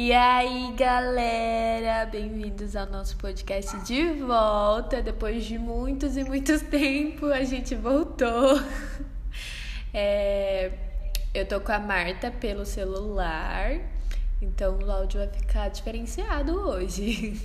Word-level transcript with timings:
E 0.00 0.12
aí, 0.12 0.72
galera, 0.76 2.06
bem-vindos 2.06 2.76
ao 2.76 2.86
nosso 2.86 3.16
podcast 3.16 3.76
de 3.80 4.12
volta. 4.12 5.02
Depois 5.02 5.44
de 5.44 5.58
muitos 5.58 6.16
e 6.16 6.22
muitos 6.22 6.62
tempos, 6.70 7.32
a 7.32 7.42
gente 7.42 7.74
voltou. 7.74 8.62
É, 9.92 10.70
eu 11.34 11.44
tô 11.48 11.60
com 11.60 11.72
a 11.72 11.80
Marta 11.80 12.30
pelo 12.30 12.64
celular, 12.64 13.72
então 14.40 14.78
o 14.78 14.88
áudio 14.88 15.18
vai 15.18 15.28
ficar 15.30 15.68
diferenciado 15.68 16.54
hoje. 16.54 17.32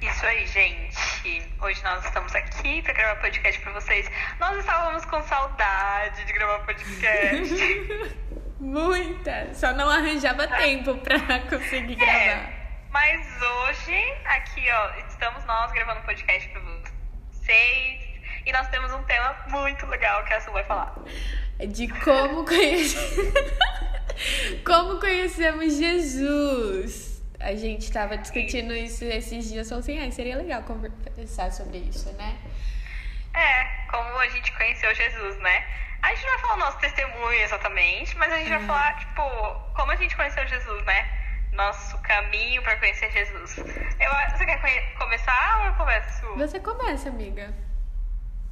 Isso 0.00 0.26
aí, 0.26 0.46
gente. 0.46 1.42
Hoje 1.60 1.82
nós 1.82 2.04
estamos 2.04 2.32
aqui 2.36 2.82
para 2.82 2.92
gravar 2.92 3.20
podcast 3.20 3.60
para 3.62 3.72
vocês. 3.72 4.08
Nós 4.38 4.56
estávamos 4.60 5.04
com 5.06 5.20
saudade 5.24 6.24
de 6.24 6.32
gravar 6.32 6.64
podcast. 6.64 8.36
Muita! 8.58 9.52
Só 9.54 9.72
não 9.72 9.88
arranjava 9.88 10.46
tempo 10.48 10.96
pra 10.96 11.18
conseguir 11.48 11.94
é, 11.94 11.96
gravar. 11.96 12.52
Mas 12.90 13.26
hoje, 13.42 13.96
aqui, 14.24 14.64
ó, 14.70 15.06
estamos 15.08 15.44
nós 15.44 15.70
gravando 15.72 16.00
podcast 16.02 16.48
pra 16.48 16.60
vocês. 16.60 18.06
E 18.46 18.52
nós 18.52 18.68
temos 18.68 18.92
um 18.92 19.02
tema 19.02 19.36
muito 19.48 19.84
legal 19.86 20.24
que 20.24 20.32
a 20.32 20.40
Su 20.40 20.52
vai 20.52 20.64
falar. 20.64 20.94
De 21.68 21.88
como 21.88 22.44
conhecer. 22.44 23.32
como 24.64 25.00
conhecemos 25.00 25.76
Jesus. 25.76 27.22
A 27.38 27.54
gente 27.54 27.82
estava 27.82 28.16
discutindo 28.16 28.74
isso 28.74 29.04
esses 29.04 29.48
dias, 29.50 29.68
falou 29.68 29.80
assim, 29.80 29.98
ah, 29.98 30.10
seria 30.10 30.36
legal 30.36 30.62
conversar 30.62 31.52
sobre 31.52 31.78
isso, 31.78 32.10
né? 32.14 32.38
É, 33.34 33.75
como 33.96 34.18
a 34.18 34.28
gente 34.28 34.52
conheceu 34.52 34.94
Jesus, 34.94 35.38
né? 35.38 35.64
A 36.02 36.14
gente 36.14 36.26
não 36.26 36.32
vai 36.32 36.40
falar 36.40 36.54
o 36.54 36.58
nosso 36.58 36.78
testemunho 36.78 37.40
exatamente, 37.40 38.16
mas 38.18 38.30
a 38.30 38.36
gente 38.36 38.50
vai 38.50 38.58
uhum. 38.58 38.66
falar, 38.66 38.98
tipo, 38.98 39.22
como 39.74 39.90
a 39.92 39.96
gente 39.96 40.14
conheceu 40.14 40.46
Jesus, 40.46 40.84
né? 40.84 41.08
Nosso 41.52 41.98
caminho 42.02 42.62
para 42.62 42.76
conhecer 42.76 43.10
Jesus. 43.10 43.56
Eu, 43.56 44.36
você 44.36 44.44
quer 44.44 44.94
começar 44.98 45.60
ou 45.60 45.66
eu 45.66 45.74
começo? 45.74 46.34
Você 46.36 46.60
começa, 46.60 47.08
amiga. 47.08 47.54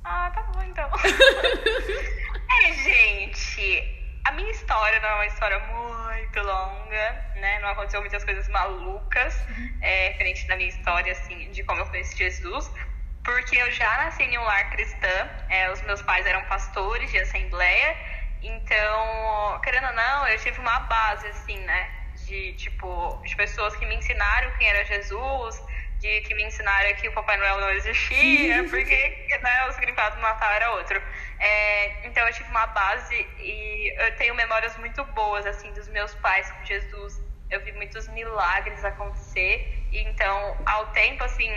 Ah, 0.02 0.30
tá 0.34 0.42
bom 0.42 0.62
então. 0.62 0.88
é, 2.62 2.72
gente, 2.72 4.20
a 4.24 4.32
minha 4.32 4.50
história 4.50 4.98
não 5.00 5.08
é 5.08 5.14
uma 5.14 5.26
história 5.26 5.58
muito 5.58 6.40
longa, 6.40 7.12
né? 7.36 7.58
Não 7.60 7.68
aconteceu 7.68 8.00
muitas 8.00 8.24
coisas 8.24 8.48
malucas, 8.48 9.38
uhum. 9.50 9.78
é, 9.82 10.10
diferente 10.10 10.46
da 10.46 10.56
minha 10.56 10.70
história, 10.70 11.12
assim, 11.12 11.50
de 11.50 11.62
como 11.64 11.80
eu 11.80 11.86
conheci 11.86 12.16
Jesus 12.16 12.72
porque 13.24 13.56
eu 13.56 13.70
já 13.72 13.96
nasci 14.04 14.22
em 14.22 14.38
um 14.38 14.44
lar 14.44 14.70
cristã, 14.70 15.30
é, 15.48 15.70
os 15.72 15.80
meus 15.82 16.02
pais 16.02 16.26
eram 16.26 16.42
pastores 16.44 17.10
de 17.10 17.18
assembleia, 17.18 17.96
então, 18.42 19.60
querendo 19.62 19.86
ou 19.86 19.94
não, 19.94 20.28
eu 20.28 20.38
tive 20.38 20.60
uma 20.60 20.80
base, 20.80 21.26
assim, 21.28 21.58
né, 21.60 21.88
de, 22.26 22.52
tipo, 22.52 23.22
de 23.24 23.34
pessoas 23.34 23.74
que 23.76 23.86
me 23.86 23.96
ensinaram 23.96 24.50
quem 24.58 24.68
era 24.68 24.84
Jesus, 24.84 25.62
de 25.98 26.20
que 26.20 26.34
me 26.34 26.44
ensinaram 26.44 26.92
que 26.94 27.08
o 27.08 27.12
Papai 27.12 27.38
Noel 27.38 27.58
não 27.60 27.70
existia, 27.70 28.62
porque 28.68 29.38
né, 29.42 29.66
o 29.68 29.72
significado 29.72 30.16
do 30.16 30.20
Natal 30.20 30.50
era 30.52 30.70
outro. 30.72 31.02
É, 31.38 32.06
então, 32.06 32.26
eu 32.26 32.34
tive 32.34 32.50
uma 32.50 32.66
base 32.66 33.14
e 33.38 33.94
eu 34.04 34.16
tenho 34.16 34.34
memórias 34.34 34.76
muito 34.76 35.02
boas, 35.06 35.46
assim, 35.46 35.72
dos 35.72 35.88
meus 35.88 36.14
pais 36.16 36.50
com 36.52 36.64
Jesus. 36.66 37.22
Eu 37.48 37.64
vi 37.64 37.72
muitos 37.72 38.06
milagres 38.08 38.84
acontecer, 38.84 39.86
e 39.90 40.00
então, 40.00 40.62
ao 40.66 40.86
tempo, 40.88 41.24
assim, 41.24 41.50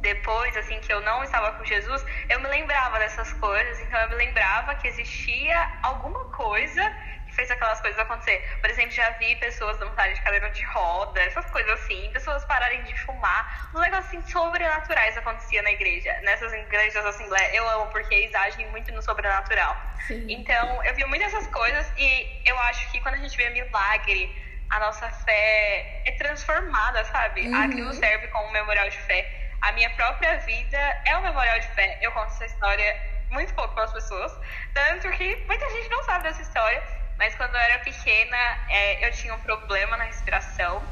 depois, 0.00 0.56
assim, 0.56 0.78
que 0.80 0.92
eu 0.92 1.00
não 1.00 1.22
estava 1.22 1.52
com 1.52 1.64
Jesus, 1.64 2.04
eu 2.28 2.40
me 2.40 2.48
lembrava 2.48 2.98
dessas 2.98 3.32
coisas, 3.34 3.80
então 3.80 4.00
eu 4.00 4.08
me 4.08 4.14
lembrava 4.16 4.74
que 4.76 4.88
existia 4.88 5.68
alguma 5.82 6.24
coisa 6.26 6.82
que 7.26 7.34
fez 7.34 7.50
aquelas 7.50 7.80
coisas 7.80 7.98
acontecer. 7.98 8.42
Por 8.60 8.70
exemplo, 8.70 8.90
já 8.90 9.10
vi 9.10 9.36
pessoas 9.36 9.78
dançarem 9.78 10.14
de 10.14 10.20
cadeira 10.22 10.50
de 10.50 10.64
roda, 10.64 11.20
essas 11.20 11.44
coisas 11.50 11.72
assim, 11.72 12.10
pessoas 12.12 12.44
pararem 12.46 12.82
de 12.84 12.98
fumar, 13.00 13.70
uns 13.74 13.80
negócios 13.80 14.06
assim 14.06 14.22
sobrenaturais 14.30 15.16
acontecia 15.16 15.62
na 15.62 15.70
igreja. 15.70 16.12
Nessas 16.22 16.52
igrejas 16.52 17.04
assembleia, 17.04 17.54
eu 17.54 17.68
amo 17.70 17.86
porque 17.90 18.14
eles 18.14 18.34
agem 18.34 18.66
muito 18.70 18.92
no 18.92 19.02
sobrenatural. 19.02 19.76
Sim. 20.06 20.26
Então, 20.28 20.82
eu 20.84 20.94
vi 20.94 21.04
muitas 21.04 21.32
dessas 21.32 21.46
coisas 21.48 21.92
e 21.96 22.42
eu 22.46 22.58
acho 22.60 22.90
que 22.90 23.00
quando 23.00 23.16
a 23.16 23.18
gente 23.18 23.36
vê 23.36 23.50
milagre, 23.50 24.34
a 24.70 24.78
nossa 24.80 25.10
fé 25.10 26.02
é 26.04 26.12
transformada, 26.12 27.04
sabe? 27.06 27.46
Uhum. 27.48 27.62
Aquilo 27.62 27.92
serve 27.92 28.28
como 28.28 28.48
um 28.48 28.52
memorial 28.52 28.88
de 28.88 28.98
fé 28.98 29.47
a 29.60 29.72
minha 29.72 29.90
própria 29.90 30.38
vida 30.38 30.78
é 31.04 31.16
um 31.16 31.22
memorial 31.22 31.58
de 31.60 31.68
fé. 31.68 31.98
Eu 32.00 32.12
conto 32.12 32.28
essa 32.28 32.46
história 32.46 32.96
muito 33.30 33.52
pouco 33.54 33.74
para 33.74 33.84
as 33.84 33.92
pessoas, 33.92 34.32
tanto 34.72 35.10
que 35.10 35.36
muita 35.46 35.68
gente 35.70 35.88
não 35.90 36.02
sabe 36.04 36.24
dessa 36.24 36.42
história, 36.42 36.82
mas 37.18 37.34
quando 37.34 37.54
eu 37.54 37.60
era 37.60 37.78
pequena, 37.80 38.36
é, 38.68 39.06
eu 39.06 39.12
tinha 39.12 39.34
um 39.34 39.40
problema 39.40 39.96
na 39.96 40.04
respiração 40.04 40.82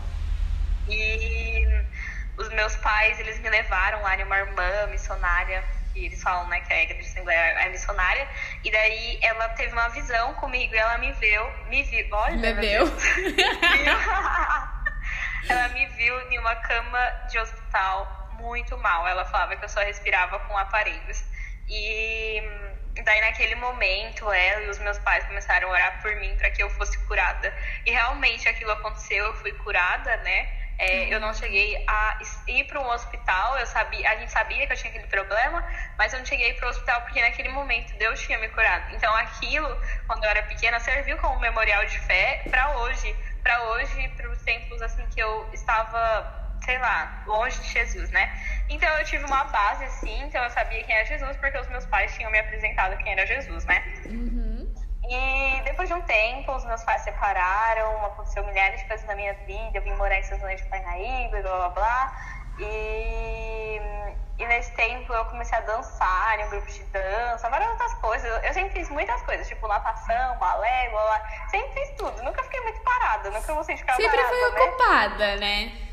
e 0.88 1.66
os 2.36 2.48
meus 2.50 2.76
pais, 2.76 3.18
eles 3.18 3.38
me 3.40 3.48
levaram 3.48 4.02
lá 4.02 4.16
em 4.16 4.22
uma 4.24 4.38
irmã 4.38 4.86
missionária, 4.88 5.64
que 5.92 6.04
eles 6.06 6.22
falam, 6.22 6.46
né, 6.48 6.60
que 6.60 6.72
a 6.72 6.82
igreja 6.82 7.02
de 7.02 7.08
Assembleia 7.08 7.38
é 7.38 7.68
missionária, 7.70 8.28
e 8.62 8.70
daí 8.70 9.18
ela 9.22 9.48
teve 9.50 9.72
uma 9.72 9.88
visão 9.88 10.34
comigo 10.34 10.74
e 10.74 10.78
ela 10.78 10.98
me 10.98 11.12
viu, 11.12 11.50
me 11.68 11.82
viu, 11.84 12.06
olha, 12.12 12.54
me 12.54 12.60
viu. 12.60 12.82
ela 15.48 15.68
me 15.68 15.86
viu 15.86 16.20
em 16.30 16.38
uma 16.38 16.54
cama 16.56 17.10
de 17.30 17.38
hospital 17.38 18.25
muito 18.38 18.76
mal. 18.78 19.06
Ela 19.06 19.24
falava 19.24 19.56
que 19.56 19.64
eu 19.64 19.68
só 19.68 19.80
respirava 19.80 20.38
com 20.40 20.56
aparelhos. 20.56 21.24
E 21.68 22.42
daí 23.02 23.20
naquele 23.20 23.54
momento 23.56 24.30
ela 24.32 24.62
e 24.62 24.70
os 24.70 24.78
meus 24.78 24.98
pais 25.00 25.24
começaram 25.24 25.68
a 25.68 25.72
orar 25.72 26.02
por 26.02 26.14
mim 26.16 26.34
para 26.36 26.50
que 26.50 26.62
eu 26.62 26.70
fosse 26.70 26.98
curada. 27.06 27.52
E 27.84 27.90
realmente 27.90 28.48
aquilo 28.48 28.72
aconteceu, 28.72 29.26
eu 29.26 29.34
fui 29.34 29.52
curada, 29.52 30.16
né? 30.18 30.48
É, 30.78 31.08
eu 31.12 31.18
não 31.18 31.32
cheguei 31.32 31.82
a 31.88 32.18
ir 32.46 32.64
para 32.64 32.78
um 32.78 32.88
hospital, 32.90 33.58
eu 33.58 33.66
sabia, 33.66 34.10
a 34.10 34.16
gente 34.16 34.30
sabia 34.30 34.66
que 34.66 34.72
eu 34.74 34.76
tinha 34.76 34.90
aquele 34.90 35.06
problema, 35.06 35.64
mas 35.96 36.12
eu 36.12 36.18
não 36.18 36.26
cheguei 36.26 36.52
para 36.52 36.66
o 36.66 36.68
hospital 36.68 37.00
porque 37.00 37.20
naquele 37.22 37.48
momento 37.48 37.96
Deus 37.96 38.20
tinha 38.20 38.38
me 38.38 38.48
curado. 38.50 38.94
Então 38.94 39.14
aquilo, 39.16 39.68
quando 40.06 40.24
eu 40.24 40.30
era 40.30 40.42
pequena, 40.42 40.78
serviu 40.78 41.16
como 41.16 41.40
memorial 41.40 41.84
de 41.86 41.98
fé 42.00 42.42
para 42.50 42.78
hoje, 42.78 43.16
para 43.42 43.62
hoje, 43.70 44.08
para 44.16 44.28
os 44.28 44.42
tempos 44.42 44.82
assim 44.82 45.06
que 45.06 45.20
eu 45.20 45.48
estava 45.54 46.45
sei 46.66 46.78
lá, 46.78 47.22
longe 47.26 47.58
de 47.60 47.68
Jesus, 47.68 48.10
né? 48.10 48.28
Então 48.68 48.88
eu 48.98 49.04
tive 49.04 49.24
uma 49.24 49.44
base 49.44 49.84
assim, 49.84 50.20
então 50.24 50.42
eu 50.42 50.50
sabia 50.50 50.82
quem 50.82 50.94
era 50.94 51.06
Jesus, 51.06 51.36
porque 51.36 51.56
os 51.56 51.68
meus 51.68 51.86
pais 51.86 52.14
tinham 52.16 52.30
me 52.30 52.40
apresentado 52.40 52.96
quem 52.98 53.12
era 53.12 53.24
Jesus, 53.24 53.64
né? 53.64 53.82
Uhum. 54.04 54.74
E 55.08 55.62
depois 55.62 55.88
de 55.88 55.94
um 55.94 56.02
tempo, 56.02 56.52
os 56.52 56.64
meus 56.64 56.82
pais 56.82 57.02
separaram, 57.02 58.06
aconteceu 58.06 58.44
milhares 58.44 58.80
de 58.80 58.88
coisas 58.88 59.06
na 59.06 59.14
minha 59.14 59.32
vida, 59.46 59.70
eu 59.78 59.82
vim 59.82 59.94
morar 59.94 60.18
em 60.18 60.24
João 60.24 60.54
de 60.54 60.64
Parnaíba, 60.64 61.40
blá 61.40 61.56
blá 61.56 61.68
blá. 61.68 62.16
E, 62.58 63.80
e 64.38 64.46
nesse 64.46 64.72
tempo 64.72 65.12
eu 65.12 65.24
comecei 65.26 65.56
a 65.56 65.60
dançar 65.60 66.40
em 66.40 66.46
um 66.46 66.50
grupo 66.50 66.66
de 66.66 66.82
dança, 66.84 67.48
várias 67.48 67.70
outras 67.70 67.94
coisas. 67.94 68.44
Eu 68.44 68.52
sempre 68.52 68.72
fiz 68.80 68.88
muitas 68.88 69.22
coisas, 69.22 69.46
tipo 69.46 69.68
natação, 69.68 70.36
balé, 70.38 70.90
blá 70.90 71.00
blá. 71.00 71.48
Sempre 71.48 71.72
fiz 71.74 71.90
tudo, 71.96 72.24
nunca 72.24 72.42
fiquei 72.42 72.60
muito 72.62 72.80
parada, 72.80 73.30
nunca 73.30 73.52
gostei 73.54 73.76
de 73.76 73.82
ficar 73.82 73.94
sempre 73.94 74.16
parada. 74.16 74.34
Sempre 74.34 74.50
foi 74.50 74.68
ocupada, 74.68 75.36
né? 75.36 75.86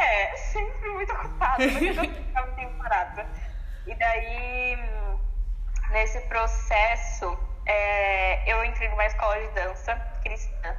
É, 0.00 0.36
sempre 0.36 0.88
muito 0.90 1.12
ocupada, 1.12 1.66
nunca 1.66 2.04
ficava 2.04 2.52
tempo 2.52 2.78
parada. 2.78 3.26
E 3.86 3.94
daí, 3.94 4.78
nesse 5.90 6.20
processo, 6.22 7.38
é, 7.66 8.52
eu 8.52 8.64
entrei 8.64 8.88
numa 8.88 9.06
escola 9.06 9.38
de 9.40 9.48
dança 9.48 9.94
cristã. 10.22 10.74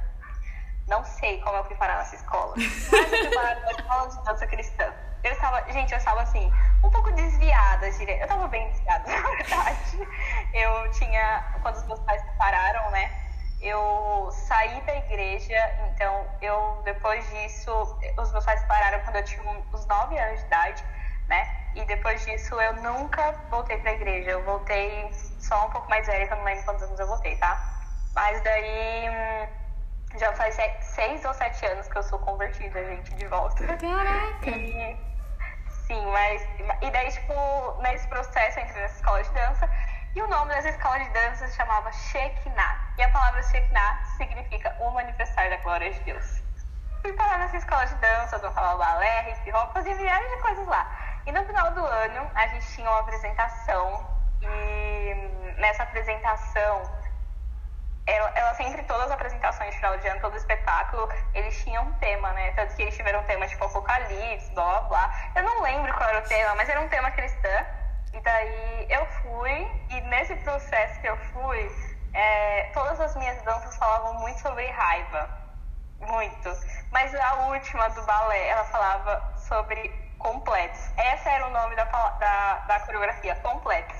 Não 0.86 1.04
sei 1.04 1.40
como 1.40 1.56
eu 1.56 1.64
fui 1.64 1.76
parar 1.76 1.98
nessa 1.98 2.16
escola, 2.16 2.54
mas 2.56 2.92
eu 2.92 3.08
fui 3.08 3.34
parar 3.34 3.54
numa 3.56 3.70
escola 3.70 4.08
de 4.08 4.24
dança 4.24 4.46
cristã. 4.46 4.92
Eu 5.22 5.32
estava, 5.32 5.72
gente, 5.72 5.92
eu 5.92 5.98
estava 5.98 6.20
assim, 6.20 6.52
um 6.82 6.90
pouco 6.90 7.10
desviada, 7.12 7.90
diria. 7.92 8.18
Eu 8.18 8.24
estava 8.24 8.46
bem 8.48 8.68
desviada, 8.68 9.08
na 9.08 9.30
verdade. 9.30 10.08
Eu 10.52 10.90
tinha, 10.90 11.44
quando 11.62 11.76
os 11.76 11.86
meus 11.86 12.00
pais 12.00 12.20
se 12.20 12.26
separaram, 12.28 12.90
né? 12.90 13.23
Eu 13.60 14.28
saí 14.32 14.80
da 14.82 14.96
igreja, 14.96 15.74
então 15.88 16.28
eu 16.40 16.82
depois 16.84 17.26
disso, 17.28 17.70
os 18.18 18.32
meus 18.32 18.44
pais 18.44 18.62
pararam 18.64 19.00
quando 19.00 19.16
eu 19.16 19.22
tinha 19.24 19.64
uns 19.72 19.86
9 19.86 20.18
anos 20.18 20.40
de 20.40 20.46
idade, 20.46 20.84
né? 21.28 21.48
E 21.74 21.84
depois 21.86 22.24
disso 22.24 22.60
eu 22.60 22.74
nunca 22.74 23.34
voltei 23.50 23.76
pra 23.78 23.92
igreja. 23.92 24.30
Eu 24.30 24.44
voltei 24.44 25.10
só 25.38 25.66
um 25.66 25.70
pouco 25.70 25.88
mais 25.90 26.06
velha, 26.06 26.26
que 26.26 26.32
eu 26.32 26.36
não 26.36 26.44
lembro 26.44 26.64
quantos 26.64 26.82
anos 26.84 26.98
eu 26.98 27.06
voltei, 27.06 27.36
tá? 27.36 27.58
Mas 28.14 28.40
daí 28.42 29.08
hum, 29.10 29.48
já 30.18 30.32
faz 30.34 30.56
seis 30.80 31.24
ou 31.24 31.34
sete 31.34 31.66
anos 31.66 31.88
que 31.88 31.98
eu 31.98 32.02
sou 32.02 32.18
convertida, 32.18 32.84
gente, 32.84 33.14
de 33.14 33.26
volta. 33.26 33.66
Caraca! 33.76 34.50
E, 34.50 34.96
sim, 35.86 36.06
mas. 36.06 36.46
E 36.80 36.90
daí, 36.90 37.10
tipo, 37.10 37.34
nesse 37.82 38.06
processo, 38.06 38.60
eu 38.60 38.64
entrei 38.64 38.82
nessa 38.82 38.96
escola 38.96 39.22
de 39.22 39.30
dança. 39.32 39.68
E 40.14 40.22
o 40.22 40.28
nome 40.28 40.54
dessa 40.54 40.68
escola 40.68 40.96
de 41.00 41.10
dança 41.10 41.48
se 41.48 41.56
chamava 41.56 41.90
Shekinah. 41.90 42.78
E 42.96 43.02
a 43.02 43.08
palavra 43.10 43.42
Shekinah 43.42 44.04
significa 44.16 44.76
o 44.78 44.90
manifestar 44.92 45.50
da 45.50 45.56
glória 45.56 45.92
de 45.92 45.98
Deus. 46.00 46.40
Fui 47.02 47.12
parar 47.14 47.38
nessa 47.38 47.56
escola 47.56 47.84
de 47.84 47.96
dança, 47.96 48.38
dançava 48.38 48.76
balé, 48.76 49.32
hip 49.32 49.52
hop, 49.52 49.72
fazia 49.72 49.92
milhares 49.96 50.30
de 50.30 50.36
coisas 50.36 50.66
lá. 50.68 50.88
E 51.26 51.32
no 51.32 51.44
final 51.44 51.72
do 51.72 51.84
ano, 51.84 52.30
a 52.32 52.46
gente 52.46 52.64
tinha 52.74 52.88
uma 52.88 53.00
apresentação. 53.00 54.08
E 54.40 55.54
nessa 55.58 55.82
apresentação, 55.82 56.82
ela, 58.06 58.30
ela, 58.36 58.54
sempre, 58.54 58.84
todas 58.84 59.06
as 59.06 59.10
apresentações 59.10 59.70
de 59.70 59.76
final 59.76 59.98
de 59.98 60.06
ano, 60.06 60.20
todo 60.20 60.36
espetáculo, 60.36 61.08
eles 61.34 61.60
tinham 61.64 61.82
um 61.82 61.92
tema, 61.94 62.32
né? 62.34 62.52
Tanto 62.52 62.76
que 62.76 62.82
eles 62.82 62.96
tiveram 62.96 63.18
um 63.20 63.24
tema 63.24 63.48
tipo 63.48 63.64
Apocalipse, 63.64 64.54
blá 64.54 64.64
blá 64.64 64.80
blá. 64.82 65.14
Eu 65.34 65.42
não 65.42 65.60
lembro 65.60 65.92
qual 65.92 66.08
era 66.08 66.20
o 66.20 66.28
tema, 66.28 66.54
mas 66.54 66.68
era 66.68 66.80
um 66.80 66.88
tema 66.88 67.10
cristã. 67.10 67.66
E 68.14 68.20
daí 68.20 68.86
eu 68.90 69.04
fui, 69.06 69.68
e 69.90 70.00
nesse 70.02 70.36
processo 70.36 71.00
que 71.00 71.08
eu 71.08 71.16
fui, 71.32 71.70
é, 72.12 72.70
todas 72.72 73.00
as 73.00 73.16
minhas 73.16 73.42
danças 73.42 73.76
falavam 73.76 74.14
muito 74.20 74.38
sobre 74.40 74.64
raiva. 74.70 75.28
Muito. 75.98 76.56
Mas 76.92 77.12
a 77.12 77.34
última 77.48 77.88
do 77.90 78.02
balé, 78.02 78.48
ela 78.48 78.64
falava 78.66 79.34
sobre 79.36 79.88
completos. 80.18 80.80
Esse 80.96 81.28
era 81.28 81.46
o 81.46 81.50
nome 81.50 81.74
da, 81.74 81.84
da, 81.84 82.58
da 82.68 82.80
coreografia, 82.80 83.34
completos. 83.36 83.96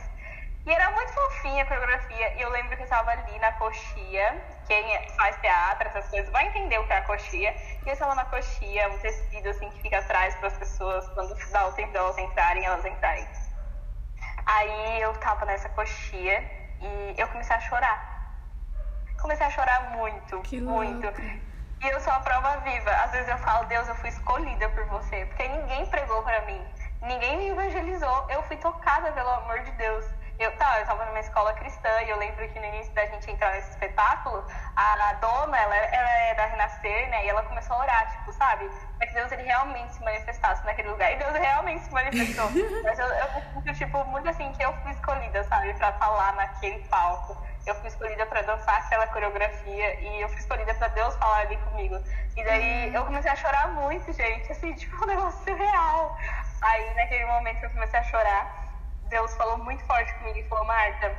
E 0.64 0.72
era 0.72 0.90
muito 0.93 1.12
fofinha 1.12 1.64
a 1.64 1.66
coreografia. 1.66 2.34
E 2.37 2.40
eu 2.40 2.50
lembro 2.50 2.76
que 2.76 2.82
eu 2.82 2.84
estava 2.84 3.11
ali 3.11 3.38
na 3.40 3.50
coxia. 3.52 4.44
Quem 4.69 5.08
faz 5.16 5.37
teatro, 5.40 5.88
essas 5.88 6.08
coisas, 6.08 6.31
vai 6.31 6.46
entender 6.46 6.78
o 6.78 6.87
que 6.87 6.93
é 6.93 6.99
a 6.99 7.02
coxia. 7.02 7.55
E 7.84 7.88
eu 7.88 7.93
estava 7.93 8.14
na 8.14 8.25
coxia, 8.26 8.88
um 8.90 8.99
tecido 8.99 9.49
assim 9.49 9.69
que 9.70 9.82
fica 9.82 9.99
atrás 9.99 10.37
para 10.37 10.49
as 10.49 10.56
pessoas, 10.56 11.06
quando 11.11 11.34
dá 11.50 11.66
o 11.66 11.72
tempo 11.72 11.93
delas 11.93 12.16
entrarem, 12.16 12.64
elas 12.64 12.84
entrarem. 12.84 13.44
Aí 14.46 15.00
eu 15.00 15.12
tava 15.14 15.44
nessa 15.46 15.69
coxia 15.70 16.44
e 16.81 17.14
eu 17.17 17.29
comecei 17.29 17.56
a 17.56 17.61
chorar. 17.61 18.14
Comecei 19.20 19.46
a 19.46 19.50
chorar 19.50 19.91
muito, 19.96 20.41
que 20.43 20.61
muito. 20.61 21.05
Louco. 21.06 21.20
E 21.20 21.88
eu 21.88 22.00
sou 22.00 22.12
a 22.12 22.20
prova 22.20 22.58
viva. 22.58 22.91
Às 22.91 23.12
vezes 23.12 23.29
eu 23.29 23.38
falo, 23.38 23.67
Deus, 23.67 23.88
eu 23.88 23.94
fui 23.96 24.08
escolhida 24.08 24.69
por 24.70 24.85
você. 24.87 25.26
Porque 25.26 25.49
ninguém 25.49 25.87
pregou 25.87 26.23
para 26.23 26.43
mim. 26.43 26.67
Ninguém 27.02 27.37
me 27.38 27.49
evangelizou. 27.49 28.26
Eu 28.31 28.43
fui 28.44 28.56
tocada 28.56 29.12
pelo 29.12 29.31
amor 29.31 29.61
de 29.61 29.70
Deus. 29.73 30.05
Eu, 30.38 30.50
tá, 30.56 30.81
eu 30.81 30.86
tava 30.86 31.04
numa 31.06 31.20
escola 31.20 31.52
cristã 31.54 31.88
e 32.02 32.10
eu 32.10 32.19
lembro 32.19 32.48
que 32.48 32.58
no 32.58 32.66
início 32.66 32.92
da 32.92 33.06
gente 33.06 33.31
entrar 33.31 33.52
nesse 33.52 33.70
espetáculo, 33.70 34.44
a, 34.75 35.10
a 35.10 35.12
dona, 35.14 35.56
ela, 35.56 35.76
ela 35.76 36.10
é 36.10 36.34
da 36.34 36.46
Renascer, 36.46 37.08
né? 37.08 37.25
E 37.25 37.28
ela 37.28 37.42
começou 37.44 37.76
a 37.76 37.81
orar, 37.81 38.10
tipo, 38.10 38.32
sabe? 38.32 38.69
Para 38.98 39.06
que 39.06 39.14
Deus 39.14 39.31
ele 39.31 39.42
realmente 39.44 39.94
se 39.94 40.02
manifestasse 40.02 40.64
naquele 40.66 40.90
lugar. 40.90 41.12
E 41.12 41.16
Deus 41.16 41.32
realmente 41.34 41.84
se 41.84 41.92
manifestou. 41.92 42.50
Mas 42.82 42.98
eu, 42.98 43.06
eu 43.06 43.28
sinto, 43.52 43.72
tipo, 43.75 44.04
muito 44.06 44.28
assim, 44.28 44.52
que 44.52 44.64
eu 44.64 44.72
fui 44.82 44.90
escolhida, 44.90 45.44
sabe? 45.44 45.72
Pra 45.75 45.92
falar 45.92 46.32
naquele 46.34 46.80
palco. 46.88 47.37
Eu 47.64 47.75
fui 47.76 47.88
escolhida 47.88 48.26
para 48.26 48.42
dançar 48.42 48.76
aquela 48.76 49.06
coreografia 49.06 50.00
e 50.00 50.20
eu 50.20 50.28
fui 50.28 50.38
escolhida 50.38 50.75
para 50.75 50.88
Deus 50.88 51.16
falar 51.16 51.38
ali 51.38 51.56
comigo. 51.58 51.96
E 52.37 52.44
daí 52.44 52.92
eu 52.92 53.04
comecei 53.04 53.30
a 53.30 53.37
chorar 53.37 53.69
muito, 53.69 54.12
gente, 54.12 54.50
assim, 54.50 54.75
tipo, 54.75 55.02
um 55.02 55.06
negócio 55.06 55.44
surreal. 55.44 56.16
Aí, 56.60 56.94
naquele 56.94 57.26
momento 57.26 57.62
eu 57.62 57.70
comecei 57.70 58.00
a 58.00 58.02
chorar, 58.02 58.63
Deus 59.08 59.34
falou 59.36 59.58
muito 59.58 59.84
forte 59.84 60.12
comigo 60.14 60.38
e 60.38 60.48
falou, 60.48 60.64
Marta, 60.64 61.14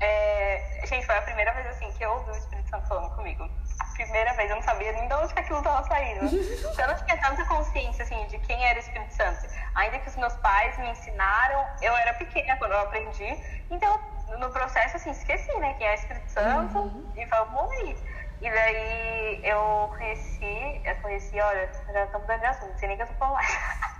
é... 0.00 0.80
gente, 0.84 1.06
foi 1.06 1.16
a 1.16 1.22
primeira 1.22 1.52
vez 1.52 1.66
assim 1.66 1.90
que 1.92 2.04
eu 2.04 2.12
ouvi 2.12 2.30
o 2.30 2.36
Espírito 2.36 2.68
Santo 2.68 2.86
falando 2.86 3.14
comigo. 3.14 3.48
A 3.80 3.84
primeira 3.94 4.32
vez, 4.34 4.50
eu 4.50 4.56
não 4.56 4.62
sabia 4.62 4.92
nem 4.92 5.06
de 5.06 5.14
onde 5.14 5.32
que 5.32 5.40
aquilo 5.40 5.58
estava 5.58 5.82
saindo. 5.84 6.24
Eu 6.78 6.88
não 6.88 6.96
tinha 6.96 7.16
tanta 7.16 7.44
consciência, 7.46 8.04
assim, 8.04 8.26
de 8.26 8.38
quem 8.38 8.64
era 8.64 8.78
o 8.78 8.80
Espírito 8.80 9.14
Santo. 9.14 9.46
Ainda 9.74 9.98
que 10.00 10.08
os 10.08 10.16
meus 10.16 10.34
pais 10.36 10.76
me 10.78 10.90
ensinaram, 10.90 11.66
eu 11.80 11.94
era 11.96 12.14
pequena 12.14 12.56
quando 12.56 12.72
eu 12.72 12.80
aprendi, 12.80 13.38
então 13.70 14.00
no 14.38 14.50
processo, 14.50 14.96
assim, 14.96 15.10
esqueci, 15.10 15.52
né, 15.58 15.74
quem 15.74 15.86
é 15.86 15.92
o 15.92 15.94
Espírito 15.94 16.30
Santo, 16.30 16.78
uhum. 16.78 17.12
e 17.16 17.24
vamos 17.26 17.70
aí. 17.72 17.96
E 18.40 18.50
daí 18.50 19.40
eu 19.44 19.88
conheci, 19.96 20.80
eu 20.84 20.96
conheci, 20.96 21.40
olha, 21.40 21.70
já 21.92 22.04
estamos 22.04 22.26
dando 22.26 22.40
de 22.40 22.46
assunto, 22.46 22.70
não 22.70 22.78
sei 22.78 22.88
nem 22.88 22.96
que 22.96 23.02
eu 23.04 23.06
tô 23.06 23.14
falando 23.14 23.34
mais. 23.34 23.58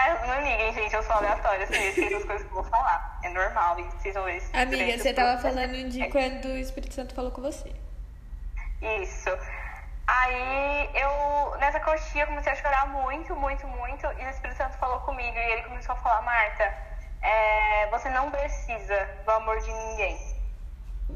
É, 0.00 0.26
não 0.26 0.40
liguem, 0.40 0.72
gente, 0.72 0.94
eu 0.94 1.02
sou 1.02 1.14
aleatória, 1.16 1.64
assim, 1.64 1.88
as 1.88 2.24
coisas 2.24 2.42
que 2.42 2.48
eu 2.48 2.62
vou 2.62 2.64
falar. 2.64 3.20
É 3.22 3.28
normal, 3.28 3.78
e 3.78 3.82
vocês 3.82 4.14
vão 4.14 4.24
ver 4.24 4.42
Amiga, 4.54 4.98
você 4.98 5.12
tava 5.12 5.42
falando 5.42 5.90
de 5.90 6.08
quando 6.08 6.46
o 6.46 6.56
Espírito 6.56 6.94
Santo 6.94 7.14
falou 7.14 7.30
com 7.30 7.42
você. 7.42 7.70
Isso. 9.02 9.30
Aí 10.06 10.90
eu, 10.94 11.58
nessa 11.58 11.78
coxinha, 11.80 12.26
comecei 12.26 12.52
a 12.52 12.56
chorar 12.56 12.88
muito, 12.88 13.36
muito, 13.36 13.66
muito, 13.68 14.06
e 14.18 14.24
o 14.24 14.30
Espírito 14.30 14.56
Santo 14.56 14.78
falou 14.78 15.00
comigo, 15.00 15.36
e 15.36 15.52
ele 15.52 15.62
começou 15.62 15.94
a 15.94 15.98
falar, 15.98 16.22
Marta, 16.22 16.74
é, 17.22 17.86
você 17.90 18.08
não 18.08 18.30
precisa 18.30 19.08
do 19.24 19.30
amor 19.30 19.60
de 19.60 19.70
ninguém. 19.72 20.18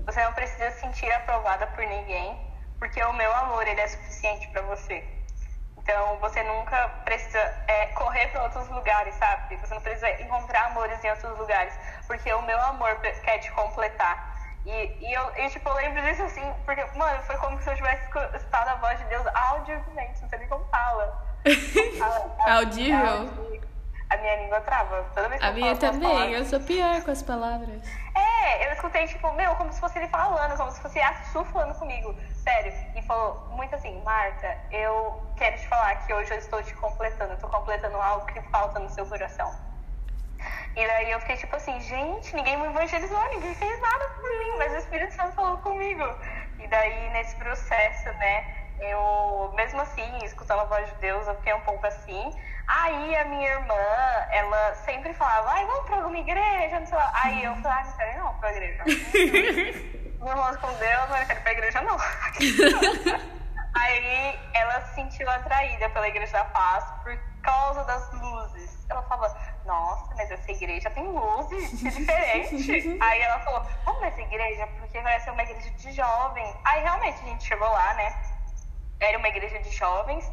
Você 0.04 0.22
não 0.22 0.32
precisa 0.34 0.70
se 0.72 0.80
sentir 0.80 1.10
aprovada 1.10 1.66
por 1.68 1.84
ninguém, 1.86 2.38
porque 2.78 3.02
o 3.02 3.12
meu 3.14 3.34
amor 3.34 3.66
ele 3.66 3.80
é 3.80 3.88
suficiente 3.88 4.46
para 4.48 4.62
você. 4.62 5.02
Então 5.84 6.16
você 6.18 6.42
nunca 6.42 6.88
precisa 7.04 7.38
é, 7.68 7.86
correr 7.88 8.28
para 8.28 8.44
outros 8.44 8.66
lugares, 8.70 9.14
sabe? 9.16 9.54
Você 9.56 9.74
não 9.74 9.82
precisa 9.82 10.10
encontrar 10.22 10.66
amores 10.66 11.04
em 11.04 11.10
outros 11.10 11.38
lugares, 11.38 11.74
porque 12.06 12.32
o 12.32 12.40
meu 12.42 12.58
amor 12.58 12.96
quer 13.00 13.38
te 13.38 13.52
completar. 13.52 14.34
E, 14.64 14.70
e 14.70 15.12
eu, 15.12 15.30
e, 15.36 15.50
tipo, 15.50 15.68
eu 15.68 15.74
lembro 15.74 16.00
disso 16.00 16.22
assim, 16.22 16.54
porque, 16.64 16.82
mano, 16.96 17.20
foi 17.24 17.36
como 17.36 17.60
se 17.60 17.68
eu 17.68 17.76
tivesse 17.76 18.02
escutado 18.34 18.68
a 18.68 18.74
voz 18.76 18.98
de 18.98 19.04
Deus 19.04 19.26
audivelmente, 19.26 20.22
não 20.22 20.28
sei 20.30 20.38
nem 20.38 20.48
como 20.48 20.64
fala. 20.70 21.22
Audível? 22.48 23.53
A 24.14 24.16
minha 24.18 24.36
língua 24.36 24.60
trava. 24.60 25.04
Toda 25.12 25.28
vez 25.28 25.40
que 25.40 25.46
a 25.46 25.50
eu 25.50 25.54
minha 25.54 25.76
também, 25.76 26.32
eu 26.32 26.44
sou 26.44 26.60
pior 26.60 27.02
com 27.02 27.10
as 27.10 27.20
palavras. 27.20 27.82
É, 28.14 28.68
eu 28.68 28.72
escutei, 28.72 29.08
tipo, 29.08 29.32
meu, 29.32 29.56
como 29.56 29.72
se 29.72 29.80
fosse 29.80 29.98
ele 29.98 30.06
falando, 30.06 30.56
como 30.56 30.70
se 30.70 30.80
fosse 30.80 31.00
a 31.00 31.14
Su 31.32 31.44
falando 31.46 31.76
comigo. 31.76 32.14
Sério. 32.44 32.72
E 32.94 33.02
falou 33.02 33.48
muito 33.50 33.74
assim, 33.74 34.00
Marta, 34.02 34.56
eu 34.70 35.20
quero 35.36 35.56
te 35.56 35.66
falar 35.66 35.96
que 36.06 36.14
hoje 36.14 36.30
eu 36.30 36.38
estou 36.38 36.62
te 36.62 36.72
completando, 36.74 37.32
eu 37.32 37.38
tô 37.38 37.48
completando 37.48 38.00
algo 38.00 38.24
que 38.26 38.40
falta 38.42 38.78
no 38.78 38.88
seu 38.88 39.04
coração. 39.04 39.52
E 40.76 40.86
daí 40.86 41.10
eu 41.10 41.20
fiquei 41.20 41.36
tipo 41.36 41.56
assim, 41.56 41.80
gente, 41.80 42.36
ninguém 42.36 42.56
me 42.56 42.66
evangelizou, 42.66 43.28
ninguém 43.30 43.54
fez 43.54 43.80
nada 43.80 44.08
por 44.10 44.30
mim, 44.30 44.58
mas 44.58 44.72
o 44.74 44.76
Espírito 44.76 45.14
Santo 45.14 45.32
falou 45.32 45.58
comigo. 45.58 46.04
E 46.60 46.68
daí 46.68 47.10
nesse 47.10 47.34
processo, 47.36 48.12
né, 48.18 48.63
eu, 48.80 49.52
mesmo 49.54 49.80
assim, 49.80 50.18
escutando 50.24 50.60
a 50.60 50.64
voz 50.64 50.86
de 50.88 50.94
Deus, 50.96 51.26
eu 51.26 51.34
fiquei 51.36 51.54
um 51.54 51.60
pouco 51.60 51.86
assim. 51.86 52.32
Aí 52.66 53.16
a 53.16 53.24
minha 53.26 53.50
irmã, 53.50 53.74
ela 54.30 54.74
sempre 54.76 55.12
falava, 55.14 55.50
ai, 55.50 55.66
vamos 55.66 55.86
pra 55.86 55.96
alguma 55.96 56.18
igreja, 56.18 56.80
não 56.80 56.86
sei 56.86 56.96
lá. 56.96 57.12
Aí 57.22 57.44
eu 57.44 57.54
falei, 57.56 57.72
ah, 57.72 57.84
não 57.84 57.96
quero 57.96 58.18
não 58.18 58.34
pra 58.38 58.52
igreja. 58.52 58.84
Meu 60.18 60.28
irmão 60.28 60.56
com 60.56 60.72
Deus, 60.74 61.08
não 61.10 61.26
quero 61.26 61.38
ir 61.38 61.42
pra 61.42 61.52
igreja 61.52 61.82
não. 61.82 61.96
Aí 63.74 64.38
ela 64.54 64.80
se 64.82 64.94
sentiu 64.94 65.28
atraída 65.28 65.90
pela 65.90 66.08
Igreja 66.08 66.32
da 66.32 66.44
Paz 66.44 66.84
por 67.02 67.18
causa 67.42 67.84
das 67.84 68.12
luzes. 68.12 68.86
Ela 68.88 69.02
falava, 69.02 69.36
nossa, 69.66 70.14
mas 70.14 70.30
essa 70.30 70.52
igreja 70.52 70.88
tem 70.90 71.04
luzes, 71.06 71.70
que 71.70 71.90
diferente. 71.90 72.98
Aí 73.02 73.20
ela 73.20 73.40
falou, 73.40 73.66
vamos 73.84 74.00
nessa 74.00 74.20
igreja, 74.20 74.66
porque 74.78 75.00
vai 75.00 75.18
ser 75.20 75.30
uma 75.30 75.42
igreja 75.42 75.70
de 75.70 75.92
jovens. 75.92 76.54
Aí 76.64 76.82
realmente 76.82 77.18
a 77.20 77.26
gente 77.26 77.44
chegou 77.44 77.68
lá, 77.68 77.94
né? 77.94 78.33
Era 79.04 79.18
uma 79.18 79.28
igreja 79.28 79.58
de 79.60 79.70
jovens. 79.70 80.30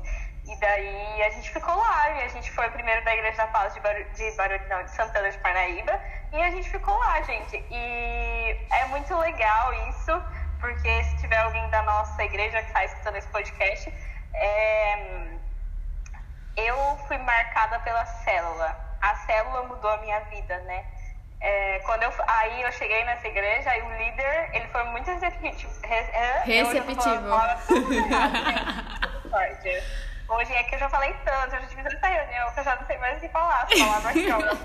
E 0.48 0.56
daí 0.56 1.24
a 1.24 1.30
gente 1.30 1.52
ficou 1.52 1.76
lá, 1.76 2.10
e 2.12 2.24
a 2.24 2.28
gente 2.30 2.52
foi 2.52 2.70
primeiro 2.72 3.04
da 3.06 3.14
Igreja 3.14 3.38
da 3.38 3.48
Paz 3.48 3.74
de, 3.74 3.80
Baru, 3.80 4.04
de, 4.12 4.32
Baru, 4.32 4.60
não, 4.70 4.84
de 4.84 4.92
Santana 4.92 5.30
de 5.30 5.38
Parnaíba, 5.38 6.00
e 6.34 6.42
a 6.42 6.50
gente 6.50 6.68
ficou 6.70 6.98
lá, 6.98 7.22
gente. 7.22 7.64
E 7.70 8.68
é 8.72 8.86
muito 8.86 9.16
legal 9.18 9.72
isso, 9.90 10.12
porque 10.60 11.04
se 11.04 11.18
tiver 11.18 11.38
alguém 11.38 11.70
da 11.70 11.84
nossa 11.84 12.24
igreja 12.24 12.60
que 12.64 12.68
está 12.68 12.84
escutando 12.86 13.18
esse 13.18 13.28
podcast, 13.28 13.94
é... 14.34 15.38
eu 16.58 16.98
fui 17.08 17.18
marcada 17.20 17.80
pela 17.80 18.06
célula. 18.06 18.76
A 19.00 19.16
célula 19.18 19.64
mudou 19.64 19.92
a 19.92 19.98
minha 19.98 20.20
vida, 20.22 20.58
né? 20.60 20.86
É, 21.42 21.80
quando 21.80 22.04
eu, 22.04 22.14
aí 22.28 22.62
eu 22.62 22.72
cheguei 22.72 23.04
nessa 23.04 23.28
igreja, 23.28 23.72
aí 23.72 23.82
o 23.82 23.90
líder, 23.98 24.50
ele 24.54 24.68
foi 24.68 24.84
muito 24.86 25.10
receptivo. 25.10 25.72
Receptivo. 25.84 26.46
Hoje 30.30 30.54
é 30.54 30.64
que 30.64 30.76
eu 30.76 30.80
já 30.80 30.88
falei 30.88 31.14
tanto, 31.26 31.56
eu 31.56 31.62
já 31.62 31.68
tive 31.68 31.84
tanta 31.84 32.08
reunião 32.08 32.52
que 32.52 32.60
eu 32.60 32.64
já 32.64 32.76
não 32.78 32.86
sei 32.88 32.98
mais 33.00 33.18
o 33.18 33.20
que 33.20 33.28
falar. 33.30 33.68
Mas 33.70 34.04
vai 34.04 34.14
tanto. 34.14 34.58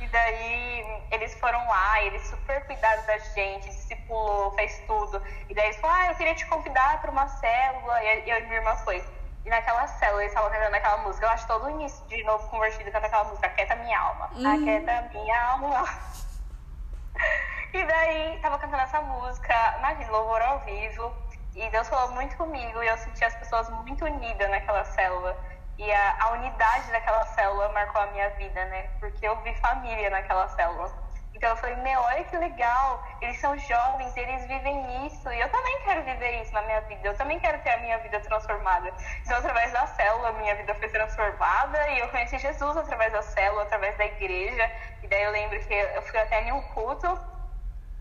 E 0.00 0.06
daí 0.06 1.02
eles 1.10 1.34
foram 1.38 1.66
lá, 1.68 2.02
eles 2.02 2.26
super 2.28 2.64
cuidaram 2.66 3.04
da 3.04 3.18
gente, 3.18 3.66
discipulou, 3.68 4.52
fez 4.52 4.78
tudo. 4.86 5.22
E 5.48 5.54
daí 5.54 5.66
eles 5.66 5.76
falaram, 5.76 6.08
ah, 6.08 6.12
eu 6.12 6.14
queria 6.14 6.34
te 6.34 6.46
convidar 6.46 7.00
para 7.00 7.10
uma 7.10 7.28
célula. 7.28 8.02
E 8.02 8.30
eu 8.30 8.38
e 8.38 8.42
minha 8.44 8.56
irmã 8.56 8.74
foi. 8.76 9.02
E 9.44 9.50
naquela 9.50 9.86
célula 9.86 10.22
eles 10.22 10.32
estavam 10.32 10.50
cantando 10.50 10.76
aquela 10.76 10.96
música. 10.98 11.26
Eu 11.26 11.30
acho 11.30 11.46
todo 11.46 11.66
o 11.66 11.70
início 11.70 12.04
de 12.06 12.22
novo 12.24 12.48
convertido 12.48 12.90
canta 12.90 13.06
aquela 13.06 13.24
música, 13.24 13.46
Aquieta 13.46 13.76
Minha 13.76 14.00
Alma. 14.00 14.30
Uhum. 14.34 14.54
Aquieta 14.54 15.10
Minha 15.12 15.42
Alma. 15.50 15.84
e 17.74 17.84
daí 17.84 18.38
tava 18.40 18.58
cantando 18.58 18.82
essa 18.82 19.02
música, 19.02 19.74
imagina, 19.78 20.10
louvor 20.10 20.40
ao 20.40 20.60
vivo. 20.60 21.14
E 21.54 21.68
Deus 21.70 21.88
falou 21.88 22.12
muito 22.12 22.36
comigo 22.36 22.82
e 22.82 22.86
eu 22.86 22.96
senti 22.98 23.24
as 23.24 23.34
pessoas 23.36 23.68
muito 23.70 24.04
unidas 24.04 24.50
naquela 24.50 24.84
célula. 24.84 25.36
E 25.76 25.92
a, 25.92 26.24
a 26.24 26.30
unidade 26.30 26.90
daquela 26.90 27.24
célula 27.26 27.68
marcou 27.70 28.00
a 28.00 28.06
minha 28.06 28.30
vida, 28.30 28.64
né? 28.66 28.88
Porque 28.98 29.26
eu 29.26 29.36
vi 29.42 29.54
família 29.56 30.08
naquela 30.08 30.48
célula. 30.48 30.90
Então 31.34 31.50
eu 31.50 31.56
falei, 31.56 31.76
meu, 31.76 32.00
olha 32.00 32.24
que 32.24 32.36
legal, 32.36 33.04
eles 33.20 33.38
são 33.40 33.58
jovens, 33.58 34.16
eles 34.16 34.46
vivem 34.46 35.06
isso, 35.06 35.28
e 35.30 35.40
eu 35.40 35.50
também 35.50 35.80
quero 35.94 36.04
viver 36.04 36.42
isso 36.42 36.52
na 36.52 36.62
minha 36.62 36.80
vida, 36.82 37.06
eu 37.06 37.16
também 37.16 37.38
quero 37.38 37.62
ter 37.62 37.70
a 37.70 37.76
minha 37.78 37.98
vida 37.98 38.18
transformada. 38.20 38.92
Então, 39.22 39.38
através 39.38 39.72
da 39.72 39.86
célula, 39.86 40.32
minha 40.32 40.54
vida 40.56 40.74
foi 40.74 40.88
transformada, 40.88 41.88
e 41.90 42.00
eu 42.00 42.08
conheci 42.08 42.38
Jesus 42.38 42.76
através 42.76 43.12
da 43.12 43.22
célula, 43.22 43.62
através 43.62 43.96
da 43.96 44.04
igreja, 44.04 44.70
e 45.02 45.08
daí 45.08 45.22
eu 45.22 45.30
lembro 45.30 45.60
que 45.60 45.72
eu 45.72 46.02
fui 46.02 46.18
até 46.18 46.42
em 46.42 46.52
um 46.52 46.62
culto, 46.62 47.06